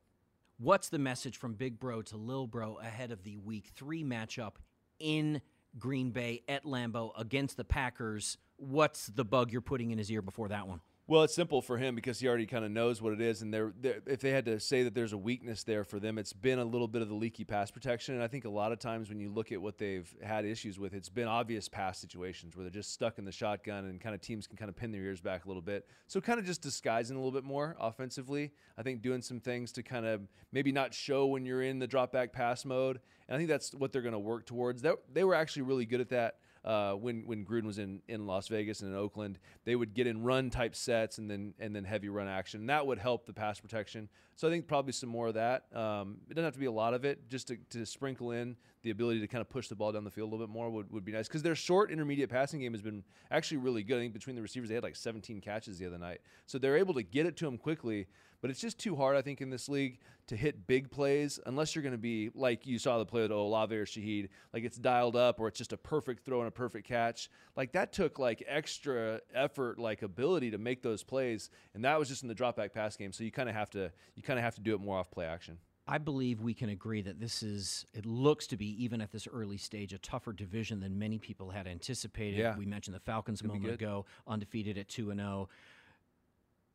What's 0.59 0.89
the 0.89 0.99
message 0.99 1.37
from 1.37 1.55
Big 1.55 1.79
Bro 1.79 2.03
to 2.03 2.17
Lil 2.17 2.49
Bro 2.49 2.81
ahead 2.83 3.13
of 3.13 3.23
the 3.23 3.37
Week 3.37 3.71
Three 3.77 4.03
matchup 4.03 4.55
in 4.99 5.43
Green 5.79 6.11
Bay 6.11 6.43
at 6.49 6.65
Lambeau 6.65 7.13
against 7.17 7.57
the 7.57 7.63
Packers? 7.63 8.37
What's 8.59 9.07
the 9.07 9.25
bug 9.25 9.51
you're 9.53 9.61
putting 9.61 9.91
in 9.91 9.99
his 9.99 10.11
ear 10.11 10.23
before 10.23 10.49
that 10.49 10.69
one? 10.69 10.81
Well, 11.11 11.23
it's 11.23 11.35
simple 11.35 11.63
for 11.63 11.79
him 11.79 11.95
because 11.95 12.21
he 12.21 12.29
already 12.29 12.45
kind 12.45 12.67
of 12.67 12.71
knows 12.71 13.01
what 13.01 13.15
it 13.15 13.21
is, 13.23 13.41
and 13.41 13.53
they're, 13.53 13.73
they're, 13.81 14.03
if 14.07 14.21
they 14.21 14.29
had 14.29 14.45
to 14.45 14.61
say 14.61 14.83
that 14.83 14.95
there's 14.95 15.15
a 15.15 15.19
weakness 15.19 15.65
there 15.65 15.83
for 15.83 15.99
them, 15.99 16.19
it's 16.19 16.35
been 16.35 16.59
a 16.59 16.65
little 16.67 16.87
bit 16.87 17.01
of 17.01 17.09
the 17.09 17.15
leaky 17.15 17.45
pass 17.45 17.71
protection. 17.71 18.15
And 18.15 18.23
I 18.23 18.27
think 18.27 18.45
a 18.45 18.51
lot 18.51 18.73
of 18.73 18.79
times 18.79 19.09
when 19.09 19.19
you 19.19 19.31
look 19.31 19.51
at 19.51 19.63
what 19.63 19.79
they've 19.79 20.07
had 20.23 20.45
issues 20.45 20.79
with, 20.79 20.93
it's 20.93 21.09
been 21.09 21.27
obvious 21.27 21.67
pass 21.67 21.99
situations 21.99 22.55
where 22.55 22.63
they're 22.63 22.71
just 22.71 22.93
stuck 22.93 23.19
in 23.19 23.25
the 23.25 23.33
shotgun, 23.33 23.87
and 23.87 23.99
kind 24.03 24.15
of 24.15 24.21
teams 24.21 24.47
can 24.47 24.59
kind 24.59 24.69
of 24.69 24.77
pin 24.77 24.93
their 24.93 25.01
ears 25.01 25.23
back 25.23 25.47
a 25.47 25.49
little 25.49 25.63
bit. 25.63 25.87
So 26.09 26.21
kind 26.21 26.39
of 26.39 26.45
just 26.45 26.61
disguising 26.61 27.17
a 27.17 27.19
little 27.19 27.33
bit 27.33 27.45
more 27.45 27.75
offensively. 27.81 28.53
I 28.77 28.83
think 28.83 29.01
doing 29.01 29.23
some 29.23 29.41
things 29.41 29.73
to 29.73 29.83
kind 29.83 30.05
of 30.05 30.29
maybe 30.53 30.73
not 30.73 30.93
show 30.93 31.25
when 31.25 31.47
you're 31.47 31.63
in 31.63 31.79
the 31.79 31.87
drop 31.87 32.13
back 32.13 32.35
pass 32.35 32.67
mode, 32.67 33.01
and 33.29 33.35
I 33.35 33.39
think 33.39 33.49
that's 33.49 33.73
what 33.73 33.95
they're 33.95 34.03
going 34.03 34.13
to 34.13 34.19
work 34.19 34.45
towards. 34.45 34.83
That 34.83 34.97
they 35.11 35.25
were 35.25 35.35
actually 35.35 35.63
really 35.63 35.87
good 35.87 36.03
at 36.03 36.11
that 36.11 36.35
uh, 36.65 36.93
when 36.93 37.27
when 37.27 37.45
Gruden 37.45 37.65
was 37.65 37.79
in, 37.79 38.01
in 38.09 38.27
Las 38.27 38.49
Vegas 38.49 38.81
and 38.81 38.91
in 38.91 38.97
Oakland, 38.97 39.39
they 39.65 39.77
would 39.77 39.95
get 39.95 40.07
in 40.07 40.23
run 40.23 40.51
type 40.51 40.75
sets 40.75 41.19
and 41.19 41.31
then 41.31 41.55
and 41.59 41.75
then 41.75 41.85
heavy 41.85 42.09
run 42.09 42.29
action. 42.29 42.61
And 42.61 42.71
that 42.71 42.87
would 42.87 42.99
help 42.99 43.27
the 43.27 43.33
pass 43.33 43.61
protection. 43.61 44.09
So 44.37 44.47
I 44.47 44.51
think 44.53 44.69
probably 44.69 44.93
some 44.93 45.09
more 45.09 45.29
of 45.29 45.35
that. 45.35 45.65
Um, 45.75 46.19
it 46.31 46.35
doesn't 46.35 46.45
have 46.45 46.55
to 46.55 46.61
be 46.61 46.67
a 46.67 46.73
lot 46.73 46.95
of 46.95 47.05
it. 47.05 47.29
Just 47.29 47.49
to, 47.49 47.57
to 47.71 47.85
sprinkle 47.85 48.31
in 48.31 48.57
the 48.83 48.91
ability 48.91 49.19
to 49.21 49.27
kind 49.27 49.41
of 49.41 49.49
push 49.49 49.67
the 49.67 49.75
ball 49.75 49.91
down 49.91 50.05
the 50.05 50.11
field 50.11 50.29
a 50.29 50.31
little 50.31 50.47
bit 50.47 50.53
more 50.53 50.71
would, 50.71 50.93
would 50.93 51.05
be 51.05 51.11
nice 51.11 51.27
because 51.27 51.43
their 51.43 51.57
short 51.57 51.91
intermediate 51.91 52.31
passing 52.31 52.61
game 52.61 52.73
has 52.73 52.81
been 52.81 53.03
actually 53.33 53.57
really 53.57 53.83
good. 53.83 53.97
I 53.97 54.01
think 54.01 54.13
between 54.13 54.37
the 54.37 54.43
receivers, 54.43 54.69
they 54.69 54.77
had 54.77 54.85
like 54.85 54.95
17 54.95 55.41
catches 55.41 55.79
the 55.79 55.87
other 55.87 55.99
night. 55.99 56.21
So 56.47 56.59
they're 56.59 56.77
able 56.77 56.95
to 56.95 57.03
get 57.03 57.27
it 57.27 57.37
to 57.39 57.47
them 57.47 57.59
quickly. 57.59 58.07
But 58.41 58.51
it's 58.51 58.61
just 58.61 58.79
too 58.79 58.95
hard, 58.95 59.17
I 59.17 59.23
think, 59.23 59.41
in 59.41 59.51
this 59.51 59.69
league 59.69 59.99
to 60.29 60.37
hit 60.37 60.67
big 60.67 60.91
plays 60.91 61.41
unless 61.47 61.75
you're 61.75 61.83
going 61.83 61.93
to 61.93 61.99
be 61.99 62.31
like 62.35 62.67
you 62.67 62.79
saw 62.79 62.99
the 62.99 63.07
play 63.07 63.23
with 63.23 63.31
Olave 63.31 63.75
or 63.75 63.87
Shaheed, 63.87 64.29
like 64.53 64.63
it's 64.63 64.77
dialed 64.77 65.17
up 65.17 65.41
or 65.41 65.49
it's 65.49 65.59
just 65.59 65.73
a 65.73 65.77
perfect 65.77 66.25
throw 66.25 66.41
and 66.41 66.49
a 66.49 66.53
perfect 66.53 66.87
catch. 66.87 67.31
Like 67.57 67.73
that 67.73 67.93
took 67.93 68.19
like 68.19 68.45
extra 68.47 69.21
effort, 69.35 69.79
like 69.79 70.03
ability 70.03 70.51
to 70.53 70.59
make 70.59 70.83
those 70.83 71.03
plays, 71.03 71.51
and 71.75 71.85
that 71.85 71.99
was 71.99 72.09
just 72.09 72.23
in 72.23 72.29
the 72.29 72.35
drop 72.35 72.57
back 72.57 72.73
pass 72.73 72.97
game. 72.97 73.13
So 73.13 73.25
you 73.25 73.33
kind 73.33 73.49
of 73.49 73.55
have 73.55 73.71
to 73.71 73.91
you 74.15 74.23
kind 74.23 74.39
of 74.39 74.45
have 74.45 74.55
to 74.57 74.61
do 74.61 74.75
it 74.75 74.81
more 74.81 74.99
off 74.99 75.11
play 75.11 75.25
action. 75.25 75.59
I 75.91 75.97
believe 75.97 76.43
we 76.43 76.53
can 76.53 76.69
agree 76.69 77.01
that 77.01 77.19
this 77.19 77.43
is, 77.43 77.87
it 77.95 78.05
looks 78.05 78.47
to 78.49 78.59
be, 78.59 78.85
even 78.85 79.01
at 79.01 79.11
this 79.11 79.27
early 79.27 79.57
stage, 79.57 79.95
a 79.95 79.99
tougher 79.99 80.35
division 80.35 80.81
than 80.81 80.99
many 80.99 81.19
people 81.19 81.49
had 81.49 81.67
anticipated. 81.67 82.41
Yeah. 82.41 82.59
We 82.59 82.67
mentioned 82.67 82.95
the 82.95 83.01
Falcons 83.01 83.41
a 83.41 83.47
moment 83.47 83.73
ago, 83.73 84.05
undefeated 84.27 84.77
at 84.77 84.89
2 84.89 85.11
and 85.11 85.19
0 85.19 85.49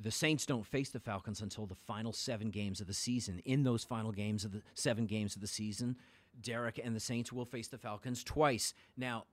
the 0.03 0.11
Saints 0.11 0.45
don't 0.45 0.65
face 0.65 0.89
the 0.89 0.99
Falcons 0.99 1.41
until 1.41 1.65
the 1.65 1.75
final 1.75 2.11
seven 2.11 2.49
games 2.49 2.81
of 2.81 2.87
the 2.87 2.93
season. 2.93 3.41
In 3.45 3.63
those 3.63 3.83
final 3.83 4.11
games 4.11 4.43
of 4.43 4.51
the 4.51 4.61
seven 4.73 5.05
games 5.05 5.35
of 5.35 5.41
the 5.41 5.47
season, 5.47 5.95
Derek 6.41 6.79
and 6.83 6.95
the 6.95 6.99
Saints 6.99 7.31
will 7.31 7.45
face 7.45 7.69
the 7.69 7.77
Falcons 7.77 8.23
twice. 8.23 8.73
Now, 8.97 9.25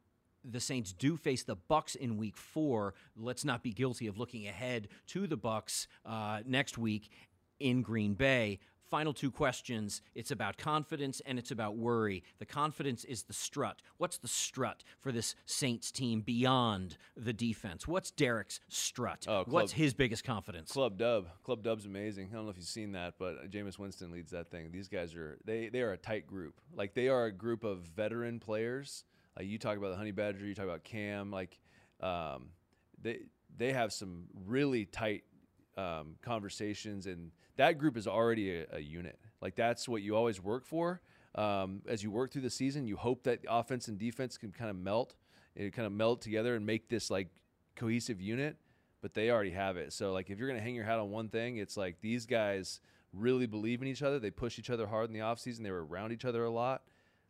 the 0.45 0.61
Saints 0.61 0.93
do 0.93 1.17
face 1.17 1.43
the 1.43 1.57
Bucks 1.57 1.97
in 1.97 2.17
Week 2.17 2.37
Four. 2.37 2.95
Let's 3.17 3.45
not 3.45 3.63
be 3.63 3.73
guilty 3.73 4.07
of 4.07 4.17
looking 4.17 4.47
ahead 4.47 4.89
to 5.09 5.27
the 5.27 5.37
Bucks 5.37 5.89
uh, 6.07 6.41
next 6.47 6.79
week 6.79 7.11
in 7.59 7.83
Green 7.83 8.15
Bay 8.15 8.61
final 8.91 9.15
two 9.15 9.31
questions. 9.31 10.03
It's 10.15 10.31
about 10.31 10.59
confidence 10.59 11.23
and 11.25 11.39
it's 11.39 11.51
about 11.51 11.77
worry. 11.77 12.23
The 12.39 12.47
confidence 12.47 13.05
is 13.05 13.23
the 13.23 13.33
strut. 13.33 13.81
What's 13.99 14.19
the 14.19 14.29
strut 14.29 14.83
for 14.99 15.13
this 15.13 15.35
Saints 15.47 15.91
team 15.91 16.21
beyond 16.21 16.97
the 17.17 17.33
defense? 17.33 17.87
What's 17.87 18.11
Derek's 18.11 18.61
strut? 18.69 19.27
Oh, 19.29 19.45
Club, 19.45 19.49
What's 19.49 19.73
his 19.73 19.95
biggest 19.95 20.25
confidence? 20.25 20.73
Club 20.73 20.99
Dub. 20.99 21.29
Club 21.45 21.63
Dub's 21.63 21.87
amazing. 21.87 22.29
I 22.33 22.35
don't 22.35 22.45
know 22.45 22.51
if 22.51 22.57
you've 22.57 22.67
seen 22.67 22.93
that, 22.93 23.15
but 23.19 23.51
Jameis 23.51 23.79
Winston 23.79 24.11
leads 24.11 24.33
that 24.33 24.51
thing. 24.51 24.71
These 24.73 24.89
guys 24.89 25.15
are 25.15 25.39
they 25.45 25.69
they 25.69 25.83
are 25.83 25.93
a 25.93 25.99
tight 25.99 26.27
group. 26.27 26.61
Like 26.75 26.95
they 26.95 27.09
are 27.09 27.27
a 27.27 27.33
group 27.33 27.65
of 27.65 27.79
veteran 27.79 28.41
players. 28.41 29.05
Uh, 29.39 29.43
you 29.43 29.59
talk 29.59 29.77
about 29.77 29.91
the 29.91 29.97
Honey 29.97 30.11
Badger. 30.11 30.45
You 30.45 30.55
talk 30.55 30.65
about 30.65 30.85
Cam. 30.85 31.31
Like 31.31 31.59
um, 32.01 32.51
they 33.01 33.21
they 33.57 33.73
have 33.73 33.93
some 33.93 34.25
really 34.47 34.85
tight 34.85 35.25
um, 35.77 36.17
conversations, 36.23 37.07
and 37.07 37.31
that 37.61 37.77
group 37.77 37.99
is 37.99 38.07
already 38.07 38.57
a, 38.57 38.67
a, 38.73 38.81
unit. 38.81 39.19
Like 39.43 39.55
that's 39.55 39.87
what 39.87 40.01
you 40.01 40.17
always 40.17 40.41
work 40.41 40.65
for. 40.65 41.03
Um, 41.35 41.83
as 41.87 42.03
you 42.03 42.11
work 42.11 42.33
through 42.33 42.43
the 42.43 42.51
season, 42.51 42.87
you 42.87 42.97
hope 42.97 43.25
that 43.25 43.41
offense 43.47 43.87
and 43.89 43.99
defense 43.99 44.39
can 44.39 44.51
kind 44.51 44.71
of 44.71 44.77
melt, 44.77 45.15
it 45.55 45.75
kind 45.75 45.85
of 45.85 45.93
melt 45.93 46.23
together 46.23 46.57
and 46.57 46.65
make 46.65 46.89
this 46.89 47.11
like 47.11 47.29
cohesive 47.77 48.19
unit. 48.19 48.57
But 49.03 49.13
they 49.13 49.31
already 49.31 49.51
have 49.51 49.77
it. 49.77 49.93
So 49.93 50.13
like 50.13 50.31
if 50.31 50.39
you're 50.39 50.49
gonna 50.49 50.61
hang 50.61 50.75
your 50.75 50.87
hat 50.87 50.99
on 50.99 51.11
one 51.11 51.29
thing, 51.29 51.59
it's 51.59 51.77
like 51.77 52.01
these 52.01 52.25
guys 52.25 52.81
really 53.13 53.47
believe 53.47 53.83
in 53.83 53.89
each 53.89 54.03
other. 54.03 54.19
They 54.19 54.31
push 54.31 54.59
each 54.59 54.71
other 54.71 54.87
hard 54.87 55.11
in 55.11 55.13
the 55.13 55.21
offseason. 55.21 55.63
They 55.63 55.71
were 55.71 55.85
around 55.85 56.13
each 56.13 56.25
other 56.25 56.45
a 56.45 56.51
lot. 56.51 56.83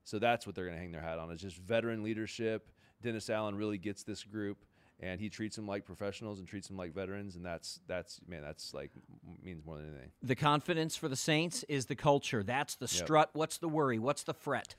So 0.05 0.21
that's 0.21 0.47
what 0.47 0.55
they're 0.55 0.71
to 0.71 0.77
hang 0.77 0.93
their 0.93 1.03
hat 1.03 1.19
on. 1.19 1.33
It's 1.33 1.43
just 1.43 1.59
veteran 1.59 2.05
leadership. 2.05 2.71
Dennis 3.03 3.29
Allen 3.31 3.57
really 3.57 3.79
gets 3.79 4.05
this 4.05 4.23
group 4.23 4.65
and 5.01 5.21
he 5.21 5.29
treats 5.29 5.57
them 5.57 5.67
like 5.67 5.85
professionals 5.85 6.39
and 6.39 6.47
treats 6.47 6.69
them 6.69 6.77
like 6.77 6.95
veterans 6.95 7.37
and 7.37 7.45
that's 7.45 7.81
that's 7.87 8.21
man 8.29 8.43
that's 8.43 8.75
like 8.75 8.91
means 9.43 9.65
more 9.65 9.77
than 9.77 9.87
anything. 9.89 10.11
The 10.23 10.37
confidence 10.37 10.97
for 10.97 11.09
the 11.09 11.17
saints 11.17 11.65
is 11.69 11.87
the 11.87 11.97
culture. 11.97 12.43
That's 12.43 12.77
the 12.77 12.89
strut. 12.89 13.31
Yep. 13.31 13.39
what's 13.39 13.59
the 13.59 13.69
worry? 13.69 13.99
What's 13.99 14.23
the 14.23 14.35
fret 14.35 14.75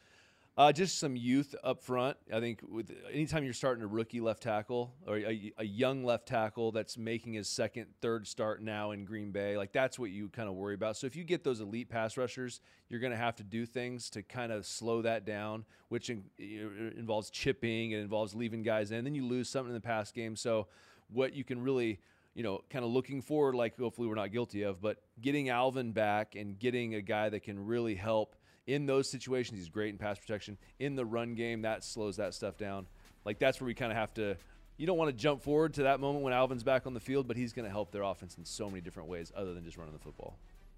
uh, 0.58 0.72
just 0.72 1.00
some 1.00 1.16
youth 1.16 1.56
up 1.64 1.82
front. 1.82 2.18
I 2.32 2.40
think 2.42 2.62
with 2.68 2.92
anytime 3.12 3.44
you're 3.44 3.54
starting 3.54 3.84
a 3.84 3.88
rookie 3.88 4.20
left 4.20 4.44
tackle 4.44 4.94
or 5.08 5.18
a, 5.18 5.54
a, 5.58 5.64
young 5.64 6.04
left 6.04 6.28
tackle 6.28 6.74
that's 6.74 6.98
making 6.98 7.34
his 7.34 7.48
second, 7.48 7.88
third 8.02 8.28
start 8.28 8.62
now 8.62 8.92
in 8.92 9.06
Green 9.06 9.32
Bay, 9.32 9.56
like 9.56 9.72
that's 9.72 9.98
what 9.98 10.12
you 10.12 10.28
kind 10.28 10.50
of 10.50 10.56
worry 10.56 10.74
about. 10.74 10.98
So 10.98 11.08
if 11.08 11.16
you 11.16 11.24
get 11.24 11.46
those 11.46 11.62
elite 11.62 11.90
pass 11.90 12.18
rushers, 12.18 12.60
you're 12.90 13.00
going 13.00 13.12
to 13.12 13.18
have 13.18 13.36
to 13.38 13.44
do 13.44 13.66
things 13.66 14.10
to 14.10 14.24
kind 14.24 14.52
of 14.52 14.66
slow 14.66 15.02
that 15.04 15.26
down, 15.26 15.64
which 15.88 16.10
in, 16.10 16.26
involves 16.38 17.30
chipping, 17.30 17.92
it 17.92 18.00
involves 18.00 18.36
leaving 18.36 18.62
guys 18.62 18.92
in. 18.92 19.06
Then 19.06 19.16
you 19.16 19.26
lose 19.26 19.48
something 19.48 19.70
in 19.70 19.76
the 19.76 19.80
pass 19.80 20.12
game. 20.12 20.36
So 20.36 20.68
what 21.10 21.34
you 21.34 21.46
can 21.46 21.62
really 21.62 22.00
you 22.34 22.44
know, 22.44 22.62
kind 22.70 22.86
of 22.86 22.92
looking 22.92 23.22
forward, 23.22 23.56
like 23.56 23.78
hopefully 23.78 24.08
we're 24.08 24.16
not 24.16 24.32
guilty 24.32 24.62
of, 24.64 24.82
but 24.82 24.98
getting 25.20 25.50
Alvin 25.50 25.92
back 25.92 26.36
and 26.36 26.58
getting 26.58 26.96
a 26.96 27.02
guy 27.02 27.28
that 27.28 27.44
can 27.44 27.66
really 27.66 27.96
help 27.96 28.36
in 28.68 28.86
those 28.86 29.10
situations, 29.10 29.60
he's 29.60 29.70
great 29.70 29.90
in 29.90 29.98
pass 29.98 30.20
protection. 30.20 30.58
In 30.80 30.96
the 30.96 31.06
run 31.06 31.34
game, 31.34 31.64
that 31.64 31.84
slows 31.84 32.18
that 32.18 32.34
stuff 32.34 32.58
down. 32.58 32.88
Like 33.26 33.40
that's 33.40 33.60
where 33.60 33.66
we 33.66 33.74
kind 33.74 33.92
of 33.92 33.98
have 33.98 34.14
to. 34.16 34.36
You 34.78 34.88
don't 34.88 34.98
want 34.98 35.10
to 35.10 35.16
jump 35.16 35.42
forward 35.42 35.76
to 35.76 35.84
that 35.84 36.00
moment 36.00 36.24
when 36.24 36.34
Alvin's 36.34 36.64
back 36.64 36.88
on 36.88 36.94
the 36.94 37.00
field, 37.00 37.28
but 37.28 37.38
he's 37.38 37.54
going 37.54 37.66
to 37.66 37.72
help 37.72 37.92
their 37.92 38.02
offense 38.02 38.38
in 38.38 38.46
so 38.46 38.70
many 38.70 38.82
different 38.82 39.10
ways 39.10 39.32
other 39.36 39.54
than 39.54 39.64
just 39.64 39.78
running 39.78 39.94
the 39.94 40.00
football. 40.00 40.38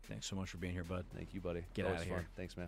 Thanks 0.09 0.25
so 0.25 0.35
much 0.35 0.49
for 0.49 0.57
being 0.57 0.73
here, 0.73 0.83
bud. 0.83 1.05
Thank 1.15 1.33
you, 1.33 1.39
buddy. 1.39 1.61
Get 1.73 1.85
out 1.85 1.95
of 1.95 2.03
here. 2.03 2.25
Thanks, 2.35 2.57
man. 2.57 2.67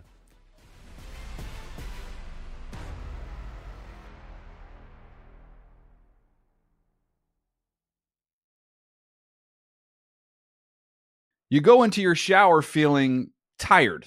You 11.48 11.60
go 11.60 11.84
into 11.84 12.02
your 12.02 12.14
shower 12.16 12.60
feeling 12.60 13.30
tired 13.58 14.06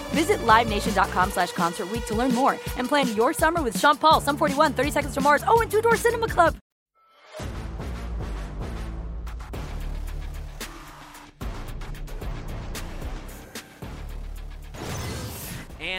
Visit 0.11 0.39
LiveNation.com 0.41 1.31
slash 1.31 1.51
Concert 1.53 1.87
to 2.07 2.15
learn 2.15 2.33
more 2.33 2.57
and 2.77 2.87
plan 2.87 3.07
your 3.15 3.33
summer 3.33 3.61
with 3.61 3.79
Sean 3.79 3.97
Paul, 3.97 4.21
Sum 4.21 4.37
41, 4.37 4.73
30 4.73 4.91
Seconds 4.91 5.13
to 5.13 5.21
Mars, 5.21 5.43
oh, 5.47 5.61
and 5.61 5.71
Two 5.71 5.81
Door 5.81 5.97
Cinema 5.97 6.27
Club. 6.27 6.55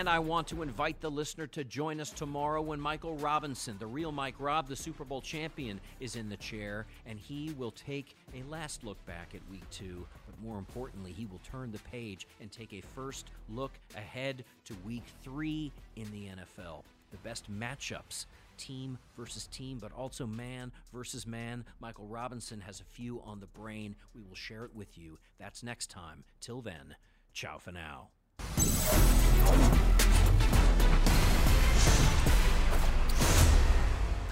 And 0.02 0.08
I 0.08 0.18
want 0.18 0.48
to 0.48 0.62
invite 0.62 1.00
the 1.00 1.10
listener 1.10 1.46
to 1.48 1.62
join 1.62 2.00
us 2.00 2.10
tomorrow 2.10 2.60
when 2.60 2.80
Michael 2.80 3.16
Robinson, 3.18 3.76
the 3.78 3.86
real 3.86 4.10
Mike 4.10 4.34
Robb, 4.38 4.66
the 4.66 4.74
Super 4.74 5.04
Bowl 5.04 5.20
champion, 5.20 5.80
is 6.00 6.16
in 6.16 6.28
the 6.28 6.36
chair, 6.36 6.86
and 7.06 7.20
he 7.20 7.52
will 7.56 7.70
take 7.70 8.16
a 8.34 8.42
last 8.50 8.82
look 8.82 9.04
back 9.06 9.34
at 9.34 9.40
week 9.48 9.68
two. 9.70 10.06
More 10.42 10.58
importantly, 10.58 11.12
he 11.12 11.26
will 11.26 11.40
turn 11.44 11.70
the 11.70 11.78
page 11.78 12.26
and 12.40 12.50
take 12.50 12.72
a 12.72 12.80
first 12.80 13.30
look 13.48 13.72
ahead 13.96 14.44
to 14.64 14.74
week 14.84 15.04
three 15.22 15.70
in 15.96 16.10
the 16.10 16.26
NFL. 16.26 16.82
The 17.10 17.18
best 17.18 17.50
matchups 17.50 18.26
team 18.58 18.98
versus 19.16 19.46
team, 19.46 19.78
but 19.80 19.92
also 19.92 20.26
man 20.26 20.72
versus 20.92 21.26
man. 21.26 21.64
Michael 21.80 22.06
Robinson 22.06 22.60
has 22.60 22.80
a 22.80 22.84
few 22.84 23.22
on 23.22 23.40
the 23.40 23.46
brain. 23.46 23.94
We 24.14 24.22
will 24.22 24.36
share 24.36 24.64
it 24.64 24.74
with 24.74 24.98
you. 24.98 25.18
That's 25.38 25.62
next 25.62 25.90
time. 25.90 26.24
Till 26.40 26.60
then, 26.60 26.96
ciao 27.32 27.58
for 27.58 27.72
now. 27.72 28.08